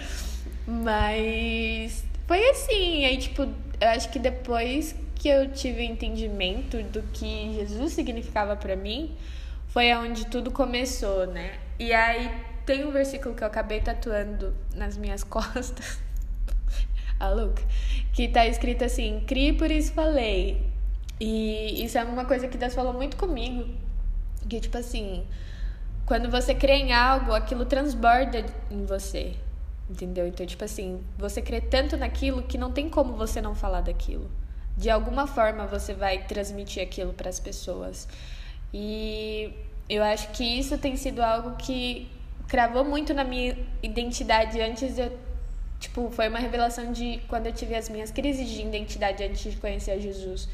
Mas 0.66 2.04
foi 2.26 2.48
assim, 2.50 3.04
aí, 3.04 3.18
tipo, 3.18 3.42
eu 3.80 3.88
acho 3.88 4.10
que 4.10 4.18
depois 4.18 4.94
que 5.14 5.28
eu 5.28 5.50
tive 5.50 5.82
entendimento 5.82 6.82
do 6.84 7.02
que 7.02 7.54
Jesus 7.54 7.92
significava 7.92 8.56
para 8.56 8.76
mim, 8.76 9.16
foi 9.68 9.92
onde 9.94 10.26
tudo 10.26 10.50
começou, 10.50 11.26
né? 11.26 11.58
E 11.78 11.92
aí 11.92 12.30
tem 12.64 12.84
um 12.84 12.90
versículo 12.90 13.34
que 13.34 13.42
eu 13.42 13.46
acabei 13.46 13.80
tatuando 13.80 14.54
nas 14.74 14.96
minhas 14.96 15.22
costas. 15.24 16.00
a 17.18 17.28
Luke, 17.30 17.64
que 18.12 18.28
tá 18.28 18.46
escrito 18.46 18.84
assim: 18.84 19.22
"Crie 19.26 19.52
por 19.52 19.70
isso 19.70 19.92
falei". 19.92 20.70
E 21.18 21.82
isso 21.84 21.96
é 21.96 22.04
uma 22.04 22.26
coisa 22.26 22.46
que 22.46 22.58
Deus 22.58 22.74
falou 22.74 22.92
muito 22.92 23.16
comigo, 23.16 23.68
que 24.48 24.60
tipo 24.60 24.76
assim, 24.76 25.24
quando 26.06 26.30
você 26.30 26.54
crê 26.54 26.74
em 26.74 26.92
algo, 26.92 27.32
aquilo 27.32 27.66
transborda 27.66 28.46
em 28.70 28.86
você. 28.86 29.34
Entendeu? 29.90 30.26
Então, 30.26 30.46
tipo 30.46 30.64
assim, 30.64 31.00
você 31.18 31.42
crê 31.42 31.60
tanto 31.60 31.96
naquilo 31.96 32.42
que 32.42 32.56
não 32.56 32.72
tem 32.72 32.88
como 32.88 33.14
você 33.14 33.40
não 33.40 33.54
falar 33.54 33.80
daquilo. 33.82 34.30
De 34.76 34.88
alguma 34.88 35.26
forma 35.26 35.66
você 35.66 35.92
vai 35.92 36.24
transmitir 36.24 36.82
aquilo 36.82 37.12
para 37.12 37.28
as 37.28 37.40
pessoas. 37.40 38.08
E 38.72 39.52
eu 39.88 40.02
acho 40.02 40.30
que 40.30 40.44
isso 40.44 40.78
tem 40.78 40.96
sido 40.96 41.20
algo 41.20 41.56
que 41.56 42.08
cravou 42.46 42.84
muito 42.84 43.12
na 43.12 43.24
minha 43.24 43.56
identidade 43.82 44.60
antes 44.60 44.94
de 44.94 45.02
eu. 45.02 45.18
Tipo, 45.78 46.10
foi 46.10 46.28
uma 46.28 46.38
revelação 46.38 46.90
de 46.92 47.20
quando 47.28 47.46
eu 47.46 47.52
tive 47.52 47.74
as 47.74 47.88
minhas 47.88 48.10
crises 48.10 48.48
de 48.48 48.62
identidade 48.62 49.22
antes 49.22 49.52
de 49.52 49.58
conhecer 49.58 50.00
Jesus. 50.00 50.48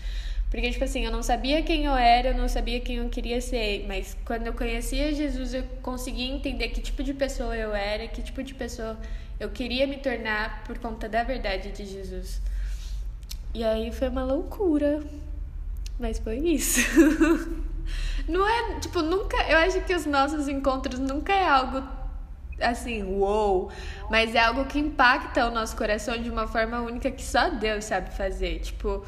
Porque, 0.53 0.71
tipo 0.71 0.85
assim, 0.85 1.03
eu 1.03 1.11
não 1.11 1.23
sabia 1.23 1.63
quem 1.63 1.87
eu 1.87 1.95
era, 1.95 2.29
eu 2.29 2.35
não 2.37 2.47
sabia 2.47 2.79
quem 2.79 2.97
eu 2.97 3.09
queria 3.09 3.41
ser. 3.41 3.87
Mas 3.89 4.15
quando 4.23 4.47
eu 4.47 4.53
conhecia 4.53 5.15
Jesus, 5.15 5.55
eu 5.55 5.63
conseguia 5.81 6.31
entender 6.31 6.69
que 6.69 6.83
tipo 6.83 7.03
de 7.03 7.15
pessoa 7.15 7.57
eu 7.57 7.75
era, 7.75 8.07
que 8.07 8.21
tipo 8.21 8.43
de 8.43 8.53
pessoa 8.53 8.99
eu 9.41 9.49
queria 9.49 9.87
me 9.87 9.97
tornar 9.97 10.63
por 10.65 10.79
conta 10.79 11.09
da 11.09 11.25
verdade 11.25 11.73
de 11.73 11.87
Jesus. 11.87 12.39
E 13.55 13.65
aí 13.65 13.91
foi 13.93 14.11
uma 14.11 14.25
loucura. 14.25 15.03
Mas 15.99 16.19
foi 16.19 16.37
isso. 16.37 16.81
Não 18.29 18.47
é, 18.47 18.79
tipo, 18.79 19.01
nunca. 19.01 19.43
Eu 19.49 19.57
acho 19.57 19.81
que 19.81 19.95
os 19.95 20.05
nossos 20.05 20.49
encontros 20.49 21.01
nunca 21.01 21.33
é 21.33 21.49
algo 21.49 21.83
assim, 22.61 23.03
uou, 23.05 23.73
mas 24.11 24.35
é 24.35 24.39
algo 24.39 24.67
que 24.67 24.79
impacta 24.79 25.47
o 25.47 25.51
nosso 25.51 25.75
coração 25.75 26.17
de 26.23 26.29
uma 26.29 26.47
forma 26.47 26.81
única 26.83 27.11
que 27.11 27.23
só 27.23 27.49
Deus 27.49 27.87
sabe 27.87 28.15
fazer. 28.15 28.61
Tipo, 28.61 29.03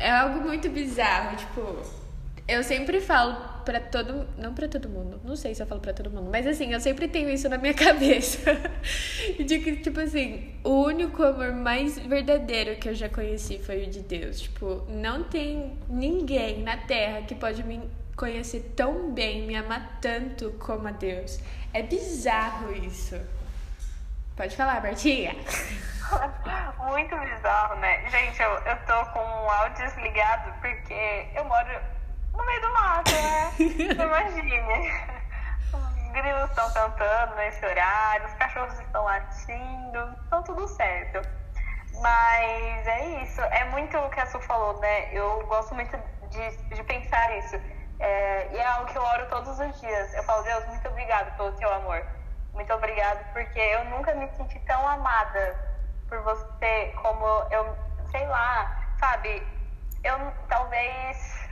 é 0.00 0.10
algo 0.10 0.40
muito 0.40 0.68
bizarro, 0.70 1.36
tipo, 1.36 1.78
eu 2.48 2.64
sempre 2.64 3.00
falo 3.00 3.36
para 3.64 3.78
todo, 3.78 4.26
não 4.36 4.54
para 4.54 4.66
todo 4.66 4.88
mundo, 4.88 5.20
não 5.22 5.36
sei 5.36 5.54
se 5.54 5.62
eu 5.62 5.66
falo 5.66 5.80
para 5.80 5.92
todo 5.92 6.10
mundo, 6.10 6.28
mas 6.32 6.46
assim, 6.46 6.72
eu 6.72 6.80
sempre 6.80 7.06
tenho 7.06 7.30
isso 7.30 7.48
na 7.48 7.58
minha 7.58 7.74
cabeça. 7.74 8.38
de 9.38 9.58
que 9.60 9.76
tipo 9.76 10.00
assim, 10.00 10.52
o 10.64 10.82
único 10.82 11.22
amor 11.22 11.52
mais 11.52 11.98
verdadeiro 11.98 12.76
que 12.76 12.88
eu 12.88 12.94
já 12.94 13.08
conheci 13.08 13.58
foi 13.58 13.84
o 13.84 13.86
de 13.86 14.00
Deus. 14.00 14.40
Tipo, 14.40 14.84
não 14.88 15.22
tem 15.22 15.74
ninguém 15.88 16.62
na 16.62 16.76
terra 16.76 17.22
que 17.22 17.34
pode 17.34 17.62
me 17.62 17.80
conhecer 18.16 18.72
tão 18.74 19.12
bem, 19.12 19.46
me 19.46 19.54
amar 19.54 19.98
tanto 20.00 20.50
como 20.58 20.88
a 20.88 20.92
Deus. 20.92 21.38
É 21.72 21.82
bizarro 21.82 22.72
isso. 22.74 23.16
Pode 24.40 24.56
falar, 24.56 24.80
Bertinha. 24.80 25.36
Muito 26.88 27.14
bizarro, 27.14 27.74
né? 27.76 28.08
Gente, 28.08 28.40
eu, 28.40 28.50
eu 28.50 28.76
tô 28.86 29.04
com 29.12 29.18
o 29.18 29.50
áudio 29.50 29.84
desligado 29.84 30.50
porque 30.62 31.28
eu 31.34 31.44
moro 31.44 31.68
no 32.32 32.46
meio 32.46 32.60
do 32.62 32.72
mato, 32.72 33.12
né? 33.12 33.52
Imagine. 34.02 34.92
Os 35.74 36.12
grilos 36.12 36.48
estão 36.48 36.72
cantando 36.72 37.34
nesse 37.34 37.66
horário, 37.66 38.24
os 38.28 38.32
cachorros 38.32 38.80
estão 38.80 39.04
latindo, 39.04 40.16
então 40.26 40.42
tudo 40.42 40.66
certo. 40.68 41.20
Mas 42.00 42.86
é 42.86 43.22
isso, 43.22 43.42
é 43.42 43.64
muito 43.66 43.98
o 43.98 44.08
que 44.08 44.20
a 44.20 44.26
Su 44.26 44.40
falou, 44.40 44.80
né? 44.80 45.12
Eu 45.12 45.46
gosto 45.48 45.74
muito 45.74 45.94
de, 46.30 46.56
de 46.74 46.82
pensar 46.84 47.36
isso 47.36 47.60
é, 47.98 48.48
e 48.54 48.56
é 48.56 48.66
algo 48.66 48.90
que 48.90 48.96
eu 48.96 49.02
oro 49.02 49.26
todos 49.28 49.60
os 49.60 49.80
dias. 49.82 50.14
Eu 50.14 50.22
falo, 50.22 50.42
Deus, 50.44 50.64
muito 50.64 50.88
obrigado 50.88 51.36
pelo 51.36 51.52
teu 51.52 51.70
amor. 51.74 52.19
Muito 52.52 52.72
obrigado, 52.72 53.24
porque 53.32 53.58
eu 53.58 53.84
nunca 53.86 54.14
me 54.14 54.28
senti 54.32 54.58
tão 54.60 54.86
amada 54.88 55.56
por 56.08 56.20
você 56.22 56.92
como 57.02 57.24
eu, 57.50 57.76
sei 58.10 58.26
lá, 58.26 58.86
sabe? 58.98 59.42
Eu 60.02 60.32
talvez. 60.48 61.48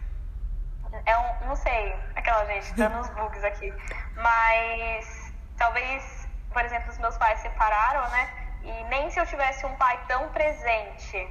É 1.04 1.18
um, 1.18 1.46
não 1.46 1.56
sei, 1.56 1.94
aquela 2.16 2.44
gente 2.46 2.72
dando 2.74 2.98
uns 2.98 3.08
bugs 3.10 3.44
aqui. 3.44 3.72
Mas 4.14 5.32
talvez, 5.56 6.28
por 6.52 6.64
exemplo, 6.64 6.90
os 6.90 6.98
meus 6.98 7.16
pais 7.18 7.38
separaram, 7.40 8.08
né? 8.10 8.28
E 8.62 8.84
nem 8.84 9.10
se 9.10 9.20
eu 9.20 9.26
tivesse 9.26 9.64
um 9.66 9.76
pai 9.76 10.00
tão 10.08 10.28
presente, 10.30 11.28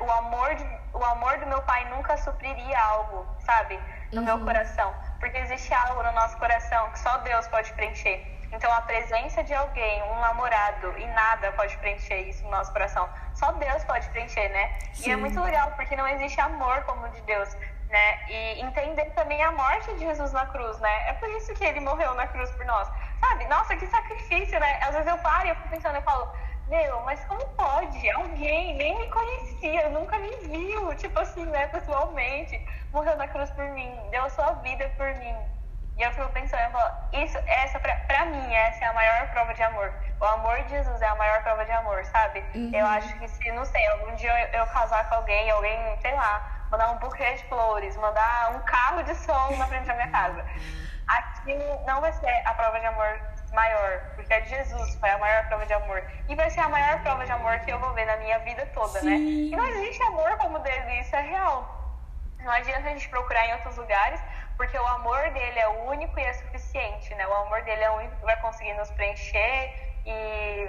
o 0.00 0.10
amor, 0.10 0.54
de, 0.54 0.64
o 0.92 1.04
amor 1.04 1.38
do 1.38 1.46
meu 1.46 1.62
pai 1.62 1.88
nunca 1.90 2.16
supriria 2.16 2.78
algo, 2.80 3.26
sabe? 3.40 3.78
no 4.12 4.20
uhum. 4.20 4.24
meu 4.24 4.40
coração. 4.40 4.94
Porque 5.20 5.38
existe 5.38 5.72
algo 5.74 6.02
no 6.02 6.12
nosso 6.12 6.36
coração 6.38 6.90
que 6.90 6.98
só 6.98 7.18
Deus 7.18 7.46
pode 7.48 7.72
preencher. 7.74 8.37
Então, 8.52 8.72
a 8.72 8.80
presença 8.82 9.44
de 9.44 9.52
alguém, 9.52 10.02
um 10.04 10.20
namorado, 10.20 10.96
e 10.98 11.06
nada 11.08 11.52
pode 11.52 11.76
preencher 11.78 12.22
isso 12.22 12.42
no 12.44 12.50
nosso 12.50 12.72
coração. 12.72 13.08
Só 13.34 13.52
Deus 13.52 13.84
pode 13.84 14.08
preencher, 14.10 14.48
né? 14.48 14.78
Sim. 14.92 15.10
E 15.10 15.12
é 15.12 15.16
muito 15.16 15.40
legal, 15.40 15.70
porque 15.72 15.94
não 15.94 16.08
existe 16.08 16.40
amor 16.40 16.82
como 16.84 17.06
o 17.06 17.08
de 17.10 17.20
Deus, 17.22 17.54
né? 17.90 18.18
E 18.28 18.60
entender 18.62 19.06
também 19.10 19.42
a 19.42 19.52
morte 19.52 19.92
de 19.94 20.00
Jesus 20.00 20.32
na 20.32 20.46
cruz, 20.46 20.78
né? 20.78 21.08
É 21.08 21.12
por 21.14 21.28
isso 21.30 21.52
que 21.54 21.64
ele 21.64 21.80
morreu 21.80 22.14
na 22.14 22.26
cruz 22.26 22.50
por 22.52 22.64
nós. 22.64 22.88
Sabe? 23.20 23.46
Nossa, 23.48 23.76
que 23.76 23.86
sacrifício, 23.86 24.58
né? 24.58 24.80
Às 24.82 24.94
vezes 24.94 25.06
eu 25.06 25.18
paro 25.18 25.46
e 25.46 25.50
eu 25.50 25.56
fico 25.56 25.68
pensando, 25.68 25.96
eu 25.96 26.02
falo, 26.02 26.32
meu, 26.68 27.00
mas 27.02 27.24
como 27.24 27.46
pode? 27.48 28.10
Alguém 28.10 28.76
nem 28.76 28.98
me 28.98 29.08
conhecia, 29.08 29.88
nunca 29.88 30.18
me 30.18 30.30
viu, 30.36 30.94
tipo 30.94 31.18
assim, 31.18 31.44
né, 31.46 31.66
pessoalmente, 31.68 32.62
morreu 32.92 33.16
na 33.16 33.26
cruz 33.26 33.50
por 33.50 33.64
mim, 33.70 33.98
deu 34.10 34.24
a 34.24 34.30
sua 34.30 34.52
vida 34.54 34.90
por 34.96 35.14
mim. 35.16 35.34
E 35.98 36.02
eu 36.02 36.12
fico 36.12 36.28
pensando, 36.28 36.60
eu 36.60 36.70
falo, 36.70 36.94
isso, 37.12 37.36
essa, 37.44 37.80
pra, 37.80 37.96
pra 38.06 38.24
mim, 38.26 38.54
essa 38.54 38.84
é 38.84 38.86
a 38.88 38.92
maior 38.92 39.28
prova 39.32 39.52
de 39.52 39.62
amor. 39.64 39.92
O 40.20 40.24
amor 40.24 40.62
de 40.62 40.70
Jesus 40.70 41.02
é 41.02 41.06
a 41.08 41.14
maior 41.16 41.42
prova 41.42 41.64
de 41.64 41.72
amor, 41.72 42.04
sabe? 42.04 42.44
Uhum. 42.54 42.70
Eu 42.72 42.86
acho 42.86 43.12
que 43.18 43.26
se, 43.26 43.50
não 43.50 43.64
sei, 43.64 43.84
algum 43.88 44.14
dia 44.14 44.30
eu, 44.52 44.60
eu 44.60 44.66
casar 44.68 45.08
com 45.08 45.16
alguém, 45.16 45.50
alguém, 45.50 45.98
sei 46.00 46.14
lá, 46.14 46.66
mandar 46.70 46.92
um 46.92 46.98
buquê 46.98 47.34
de 47.34 47.44
flores, 47.46 47.96
mandar 47.96 48.52
um 48.54 48.60
carro 48.60 49.02
de 49.02 49.14
som 49.16 49.56
na 49.56 49.66
frente 49.66 49.86
da 49.86 49.94
minha 49.94 50.10
casa. 50.10 50.44
Aquilo 51.08 51.84
não 51.84 52.00
vai 52.00 52.12
ser 52.12 52.42
a 52.44 52.54
prova 52.54 52.78
de 52.78 52.86
amor 52.86 53.20
maior, 53.52 54.00
porque 54.14 54.32
a 54.32 54.40
de 54.40 54.50
Jesus 54.50 54.94
foi 55.00 55.10
a 55.10 55.18
maior 55.18 55.48
prova 55.48 55.66
de 55.66 55.72
amor. 55.72 56.04
E 56.28 56.34
vai 56.36 56.48
ser 56.50 56.60
a 56.60 56.68
maior 56.68 57.02
prova 57.02 57.24
de 57.24 57.32
amor 57.32 57.58
que 57.60 57.72
eu 57.72 57.78
vou 57.80 57.92
ver 57.94 58.04
na 58.04 58.16
minha 58.18 58.38
vida 58.40 58.64
toda, 58.66 59.00
né? 59.02 59.16
Sim. 59.16 59.50
né? 59.50 59.52
E 59.52 59.56
não 59.56 59.66
existe 59.66 60.02
amor 60.04 60.36
como 60.36 60.60
dele, 60.60 61.00
isso 61.00 61.16
é 61.16 61.22
real. 61.22 61.74
Não 62.40 62.52
adianta 62.52 62.86
a 62.86 62.90
gente 62.90 63.08
procurar 63.08 63.46
em 63.46 63.52
outros 63.54 63.76
lugares, 63.76 64.20
porque 64.58 64.76
o 64.76 64.86
amor 64.86 65.30
dele 65.30 65.58
é 65.58 65.68
único 65.68 66.18
e 66.18 66.22
é 66.22 66.32
suficiente, 66.34 67.14
né? 67.14 67.26
O 67.26 67.34
amor 67.34 67.62
dele 67.62 67.82
é 67.82 67.90
o 67.90 67.94
único 67.94 68.16
que 68.16 68.24
vai 68.24 68.38
conseguir 68.40 68.74
nos 68.74 68.90
preencher 68.90 69.72
e. 70.04 70.68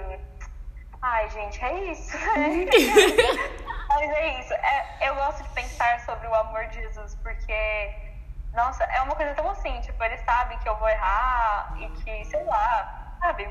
Ai, 1.02 1.28
gente, 1.30 1.62
é 1.64 1.74
isso. 1.90 2.16
Né? 2.16 2.66
Mas 3.88 4.10
é 4.10 4.40
isso. 4.40 4.54
É, 4.54 5.08
eu 5.08 5.14
gosto 5.16 5.42
de 5.42 5.48
pensar 5.50 5.98
sobre 6.00 6.26
o 6.28 6.34
amor 6.34 6.66
de 6.66 6.80
Jesus, 6.80 7.16
porque 7.16 7.92
nossa, 8.54 8.84
é 8.84 9.00
uma 9.02 9.14
coisa 9.14 9.34
tão 9.34 9.48
assim, 9.50 9.80
tipo, 9.80 10.02
ele 10.02 10.18
sabe 10.18 10.56
que 10.58 10.68
eu 10.68 10.76
vou 10.76 10.88
errar 10.88 11.74
e 11.78 11.88
que, 12.02 12.24
sei 12.26 12.44
lá, 12.44 13.16
sabe? 13.20 13.48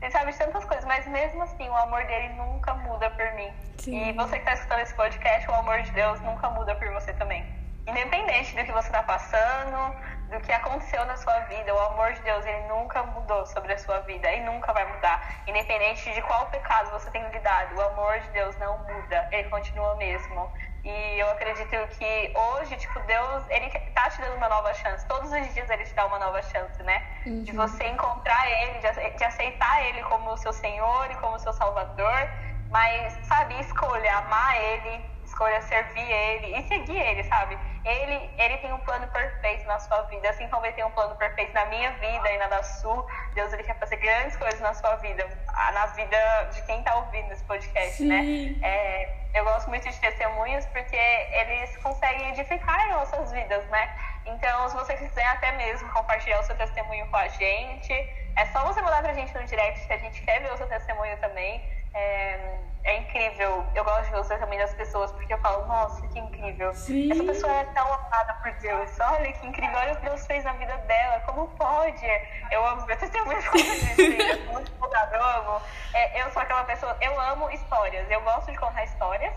Ele 0.00 0.10
sabe 0.10 0.32
de 0.32 0.38
tantas 0.38 0.64
coisas, 0.64 0.84
mas 0.84 1.06
mesmo 1.06 1.42
assim, 1.42 1.68
o 1.68 1.76
amor 1.76 2.04
dele 2.06 2.30
nunca 2.30 2.74
muda 2.74 3.08
por 3.10 3.32
mim. 3.34 3.52
Sim. 3.78 4.08
E 4.08 4.12
você 4.12 4.38
que 4.38 4.44
tá 4.44 4.54
escutando 4.54 4.80
esse 4.80 4.94
podcast, 4.94 5.48
o 5.48 5.54
amor 5.54 5.82
de 5.82 5.90
Deus 5.92 6.20
nunca 6.20 6.50
muda 6.50 6.74
por 6.74 6.88
você 6.92 7.12
também. 7.14 7.61
Independente 7.86 8.54
do 8.54 8.64
que 8.64 8.72
você 8.72 8.90
tá 8.90 9.02
passando, 9.02 9.94
do 10.30 10.40
que 10.40 10.52
aconteceu 10.52 11.04
na 11.04 11.16
sua 11.16 11.38
vida, 11.40 11.74
o 11.74 11.80
amor 11.80 12.12
de 12.12 12.22
Deus, 12.22 12.46
ele 12.46 12.68
nunca 12.68 13.02
mudou 13.02 13.44
sobre 13.46 13.72
a 13.72 13.78
sua 13.78 13.98
vida 14.00 14.30
e 14.32 14.40
nunca 14.40 14.72
vai 14.72 14.84
mudar. 14.94 15.20
Independente 15.46 16.12
de 16.12 16.22
qual 16.22 16.46
pecado 16.46 16.90
você 16.90 17.10
tem 17.10 17.28
lidado, 17.30 17.74
o 17.74 17.82
amor 17.82 18.20
de 18.20 18.28
Deus 18.30 18.56
não 18.58 18.78
muda, 18.78 19.28
ele 19.32 19.48
continua 19.50 19.96
mesmo. 19.96 20.48
E 20.84 21.18
eu 21.18 21.30
acredito 21.32 21.76
que 21.98 22.32
hoje, 22.34 22.76
tipo, 22.76 23.00
Deus, 23.00 23.44
ele 23.50 23.68
tá 23.94 24.08
te 24.10 24.20
dando 24.20 24.36
uma 24.36 24.48
nova 24.48 24.72
chance. 24.74 25.06
Todos 25.06 25.32
os 25.32 25.54
dias 25.54 25.68
ele 25.68 25.84
te 25.84 25.94
dá 25.94 26.06
uma 26.06 26.18
nova 26.18 26.40
chance, 26.42 26.82
né? 26.84 27.02
Uhum. 27.26 27.42
De 27.42 27.52
você 27.52 27.84
encontrar 27.88 28.48
ele, 28.48 28.78
de 28.78 29.24
aceitar 29.24 29.82
ele 29.84 30.02
como 30.04 30.30
o 30.30 30.36
seu 30.36 30.52
Senhor 30.52 31.10
e 31.10 31.16
como 31.16 31.34
o 31.36 31.38
seu 31.38 31.52
Salvador. 31.52 32.28
Mas, 32.70 33.18
sabe, 33.26 33.60
escolha 33.60 34.16
amar 34.18 34.56
ele, 34.56 35.11
escolha 35.42 35.60
servir 35.62 36.10
ele 36.10 36.58
e 36.58 36.62
seguir 36.68 36.98
ele, 36.98 37.24
sabe? 37.24 37.58
Ele, 37.84 38.30
ele 38.38 38.56
tem 38.58 38.72
um 38.72 38.78
plano 38.78 39.06
perfeito 39.08 39.66
na 39.66 39.78
sua 39.80 40.02
vida, 40.02 40.30
assim 40.30 40.48
como 40.48 40.64
ele 40.64 40.74
tem 40.74 40.84
um 40.84 40.90
plano 40.92 41.16
perfeito 41.16 41.52
na 41.52 41.64
minha 41.66 41.90
vida 41.92 42.30
e 42.30 42.38
na 42.38 42.46
da 42.46 42.62
sua. 42.62 43.04
Deus 43.34 43.52
ele 43.52 43.64
quer 43.64 43.76
fazer 43.78 43.96
grandes 43.96 44.36
coisas 44.36 44.60
na 44.60 44.72
sua 44.72 44.94
vida, 44.96 45.26
na 45.74 45.86
vida 45.86 46.16
de 46.52 46.62
quem 46.62 46.82
tá 46.82 46.94
ouvindo 46.96 47.32
esse 47.32 47.42
podcast, 47.44 48.02
né? 48.04 48.20
Sim. 48.22 48.58
né? 48.60 48.68
É, 48.68 49.14
eu 49.34 49.44
gosto 49.44 49.68
muito 49.68 49.88
de 49.88 49.98
testemunhos 49.98 50.64
porque 50.66 50.96
eles 50.96 51.76
conseguem 51.78 52.30
edificar 52.30 52.88
nossas 52.90 53.32
vidas, 53.32 53.64
né? 53.66 53.90
Então, 54.26 54.68
se 54.68 54.76
você 54.76 54.94
quiser 54.94 55.26
até 55.26 55.50
mesmo 55.52 55.88
compartilhar 55.92 56.38
o 56.38 56.44
seu 56.44 56.56
testemunho 56.56 57.06
com 57.08 57.16
a 57.16 57.26
gente, 57.28 57.92
é 58.36 58.46
só 58.52 58.64
você 58.64 58.80
mandar 58.80 59.02
pra 59.02 59.12
gente 59.12 59.34
no 59.34 59.44
direct 59.44 59.86
que 59.86 59.92
a 59.92 59.98
gente 59.98 60.22
quer 60.22 60.40
ver 60.40 60.52
o 60.52 60.56
seu 60.56 60.68
testemunho 60.68 61.16
também. 61.16 61.81
É, 61.94 62.58
é 62.84 62.98
incrível. 62.98 63.64
Eu 63.74 63.84
gosto 63.84 64.04
de 64.04 64.10
ver 64.10 64.18
o 64.18 64.24
testemunho 64.24 64.58
das 64.58 64.74
pessoas 64.74 65.12
porque 65.12 65.32
eu 65.32 65.38
falo, 65.38 65.66
nossa, 65.66 66.06
que 66.08 66.18
incrível. 66.18 66.74
Sim. 66.74 67.12
Essa 67.12 67.24
pessoa 67.24 67.52
é 67.52 67.64
tão 67.66 67.92
amada 67.92 68.34
por 68.42 68.52
Deus. 68.54 68.90
Olha 69.00 69.32
que 69.32 69.46
incrível. 69.46 69.78
Olha 69.78 69.92
o 69.92 69.96
que 69.96 70.04
Deus 70.04 70.26
fez 70.26 70.44
na 70.44 70.52
vida 70.52 70.76
dela. 70.78 71.20
Como 71.20 71.48
pode? 71.48 72.06
Eu 72.50 72.64
amo 72.66 72.84
ver 72.86 72.96
testemunhos 72.96 73.46
como 73.46 73.64
sou 73.64 74.52
muito 74.52 74.72
empolgada. 74.72 75.16
Eu 75.16 75.24
amo. 75.24 75.62
É, 75.94 76.22
eu 76.22 76.30
sou 76.32 76.42
aquela 76.42 76.64
pessoa. 76.64 76.96
Eu 77.00 77.18
amo 77.20 77.50
histórias. 77.50 78.10
Eu 78.10 78.20
gosto 78.22 78.50
de 78.50 78.58
contar 78.58 78.84
histórias, 78.84 79.34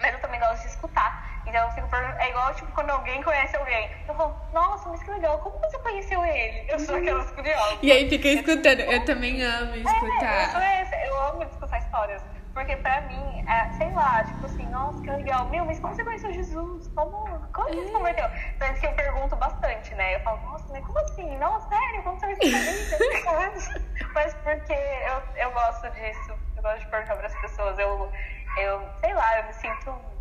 mas 0.00 0.14
eu 0.14 0.20
também 0.20 0.40
gosto 0.40 0.62
de 0.62 0.68
escutar. 0.68 1.34
Então 1.46 1.62
eu 1.66 1.70
fico 1.72 1.88
É 2.18 2.30
igual, 2.30 2.54
tipo, 2.54 2.72
quando 2.72 2.90
alguém 2.90 3.22
conhece 3.22 3.54
alguém. 3.56 3.90
Eu 4.08 4.14
falo, 4.14 4.34
nossa, 4.52 4.88
mas 4.88 5.02
que 5.02 5.10
legal, 5.10 5.38
como 5.38 5.58
você 5.58 5.78
conheceu 5.78 6.24
ele? 6.24 6.64
Eu 6.68 6.78
sou 6.78 6.96
aquelas 6.96 7.30
curiosas. 7.32 7.78
E 7.82 7.92
aí 7.92 8.08
fica 8.08 8.28
escutando. 8.28 8.80
Eu 8.80 9.04
também 9.04 9.42
amo 9.42 9.76
escutar. 9.76 10.24
É, 10.24 10.44
eu 10.44 10.50
sou 10.50 10.60
essa. 10.60 11.03
Histórias. 11.94 12.24
Porque 12.52 12.76
pra 12.78 13.02
mim, 13.02 13.40
é, 13.46 13.70
sei 13.74 13.92
lá, 13.92 14.24
tipo 14.24 14.46
assim, 14.46 14.66
nossa, 14.66 15.00
que 15.00 15.10
legal. 15.10 15.48
Meu, 15.48 15.64
mas 15.64 15.78
como 15.78 15.94
você 15.94 16.02
conheceu 16.02 16.32
Jesus? 16.32 16.88
Como, 16.88 17.10
como 17.52 17.68
você 17.68 17.86
se 17.86 17.92
converteu? 17.92 18.26
Então, 18.56 18.72
isso 18.72 18.80
que 18.80 18.86
eu 18.88 18.94
pergunto 18.94 19.36
bastante, 19.36 19.94
né? 19.94 20.16
Eu 20.16 20.20
falo, 20.20 20.40
nossa, 20.42 20.72
mas 20.72 20.84
como 20.84 20.98
assim? 20.98 21.38
Não, 21.38 21.60
sério, 21.60 22.02
como 22.02 22.18
você 22.18 22.34
conheceu 22.34 22.98
Mas 24.12 24.34
porque 24.34 24.72
eu, 24.72 25.22
eu 25.36 25.52
gosto 25.52 25.88
disso. 25.90 26.38
Eu 26.56 26.62
gosto 26.64 26.80
de 26.80 26.86
perguntar 26.88 27.16
pras 27.16 27.34
pessoas. 27.40 27.78
Eu, 27.78 28.12
eu, 28.58 28.88
sei 29.00 29.14
lá, 29.14 29.38
eu 29.38 29.44
me 29.44 29.52
sinto 29.52 30.13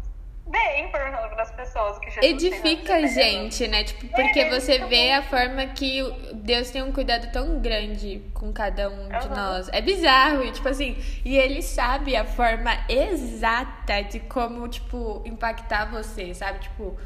bem 0.45 0.91
perguntando 0.91 1.29
pras 1.29 1.51
pessoas 1.51 1.63
pessoas 1.73 1.99
que 1.99 2.11
Jesus 2.11 2.43
Edifica 2.43 2.95
a 2.95 3.07
gente, 3.07 3.67
né? 3.67 3.83
Tipo, 3.83 4.07
porque 4.07 4.39
É, 4.41 4.49
você 4.49 4.79
vê 4.85 5.09
bom. 5.09 5.17
a 5.17 5.21
forma 5.23 5.65
que 5.67 6.01
Deus 6.33 6.69
tem 6.69 6.83
um 6.83 6.91
cuidado 6.91 7.31
tão 7.31 7.59
grande 7.59 8.21
com 8.33 8.51
cada 8.51 8.89
um 8.89 9.07
de 9.07 9.15
Aham. 9.15 9.35
nós. 9.35 9.69
É 9.69 9.81
bizarro, 9.81 10.43
e 10.43 10.51
tipo 10.51 10.67
assim, 10.67 10.97
e 11.23 11.37
ele 11.37 11.61
sabe 11.61 12.15
a 12.15 12.25
forma 12.25 12.71
exata 12.89 14.01
de 14.03 14.19
como, 14.19 14.67
tipo, 14.67 15.21
impactar 15.25 15.85
você, 15.89 16.33
sabe? 16.33 16.59
Tipo, 16.59 16.97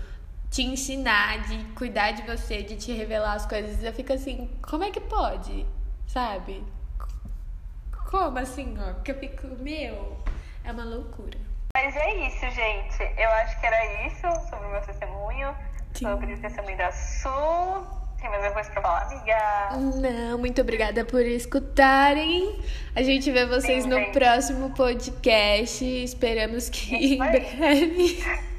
te 0.50 0.63
ensinar, 0.63 1.41
de 1.47 1.63
cuidar 1.76 2.12
de 2.12 2.23
você, 2.23 2.63
de 2.63 2.76
te 2.76 2.91
revelar 2.91 3.34
as 3.34 3.45
coisas. 3.45 3.84
Eu 3.84 3.93
fico 3.93 4.12
assim, 4.13 4.50
como 4.67 4.84
é 4.84 4.91
que 4.91 5.00
pode? 5.00 5.65
Sabe? 6.08 6.63
Como 8.10 8.38
assim, 8.39 8.76
ó? 8.80 8.93
Porque 8.93 9.12
eu 9.12 9.19
fico, 9.19 9.47
meu, 9.62 10.17
é 10.63 10.71
uma 10.71 10.84
loucura. 10.86 11.38
Mas 11.78 11.96
é 11.96 12.12
isso, 12.26 12.50
gente. 12.50 13.04
Eu 13.16 13.30
acho 13.34 13.60
que 13.60 13.66
era 13.68 14.08
isso 14.08 14.28
sobre 14.50 14.66
o 14.66 14.72
meu 14.72 14.82
testemunho, 14.82 15.56
Sim. 15.94 16.10
sobre 16.10 16.34
o 16.34 16.38
testemunho 16.40 16.76
da 16.76 16.92
Sul. 16.92 17.86
Tem 18.20 18.28
mais 18.32 18.44
alguma 18.44 18.54
coisa 18.54 18.72
pra 18.72 18.82
falar, 18.82 19.02
amiga? 19.04 20.00
Não, 20.02 20.40
muito 20.40 20.60
obrigada 20.60 21.06
por 21.06 21.22
escutarem. 21.22 22.60
A 22.96 23.04
gente 23.04 23.32
vê 23.32 23.46
vocês 23.46 23.84
Sim, 23.84 23.90
no 23.90 24.00
gente. 24.00 24.12
próximo 24.12 24.72
podcast. 24.72 25.86
Esperamos 25.86 26.68
que 26.68 26.96
em 26.96 27.13
Isso 27.13 27.22
aí. 27.22 27.30
breve. 27.30 28.48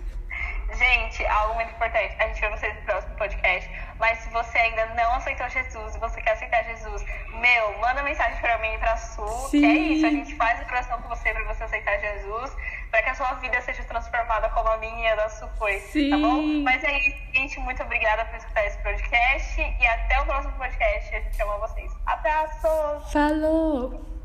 Gente, 0.79 1.27
algo 1.27 1.55
muito 1.57 1.73
importante. 1.73 2.15
A 2.21 2.29
gente 2.29 2.41
vê 2.41 2.49
vocês 2.51 2.73
no 2.77 2.83
próximo 2.83 3.17
podcast. 3.17 3.69
Mas 3.99 4.19
se 4.19 4.29
você 4.31 4.59
ainda 4.59 4.87
não 4.95 5.15
aceitou 5.15 5.49
Jesus 5.49 5.97
e 5.97 5.99
você 5.99 6.21
quer 6.23 6.33
aceitar 6.33 6.63
Jesus, 6.63 7.05
meu, 7.41 7.79
manda 7.81 8.01
mensagem 8.05 8.41
pra 8.41 8.59
mim 8.59 8.73
e 8.75 8.79
pra 8.79 8.97
Sul. 8.97 9.27
Sim. 9.49 9.61
Que 9.61 9.67
é 9.67 9.75
isso, 9.75 10.07
a 10.07 10.11
gente 10.11 10.37
faz 10.37 10.61
a 10.61 10.65
oração 10.67 11.03
com 11.03 11.09
você 11.09 11.35
pra 11.35 11.43
você 11.53 11.65
aceitar 11.65 11.99
Jesus. 11.99 12.57
Pra 12.91 13.03
que 13.03 13.11
a 13.11 13.15
sua 13.15 13.35
vida 13.35 13.61
seja 13.61 13.83
transformada 13.85 14.49
como 14.51 14.69
a 14.69 14.77
minha 14.79 15.11
e 15.11 15.13
a 15.13 15.17
da 15.17 15.29
Sul 15.29 15.49
foi. 15.59 15.79
Sim. 15.81 16.11
Tá 16.11 16.17
bom? 16.17 16.43
Mas 16.63 16.83
é 16.85 16.99
isso, 17.07 17.19
gente. 17.35 17.61
Muito 17.61 17.83
obrigada 17.83 18.25
por 18.27 18.37
escutar 18.37 18.65
esse 18.67 18.79
podcast. 18.83 19.61
E 19.61 19.87
até 19.87 20.21
o 20.21 20.27
próximo 20.27 20.53
podcast. 20.55 21.15
A 21.15 21.21
gente 21.21 21.43
ama 21.43 21.59
vocês. 21.59 21.93
Abraços! 22.07 23.13
Falou! 23.13 24.18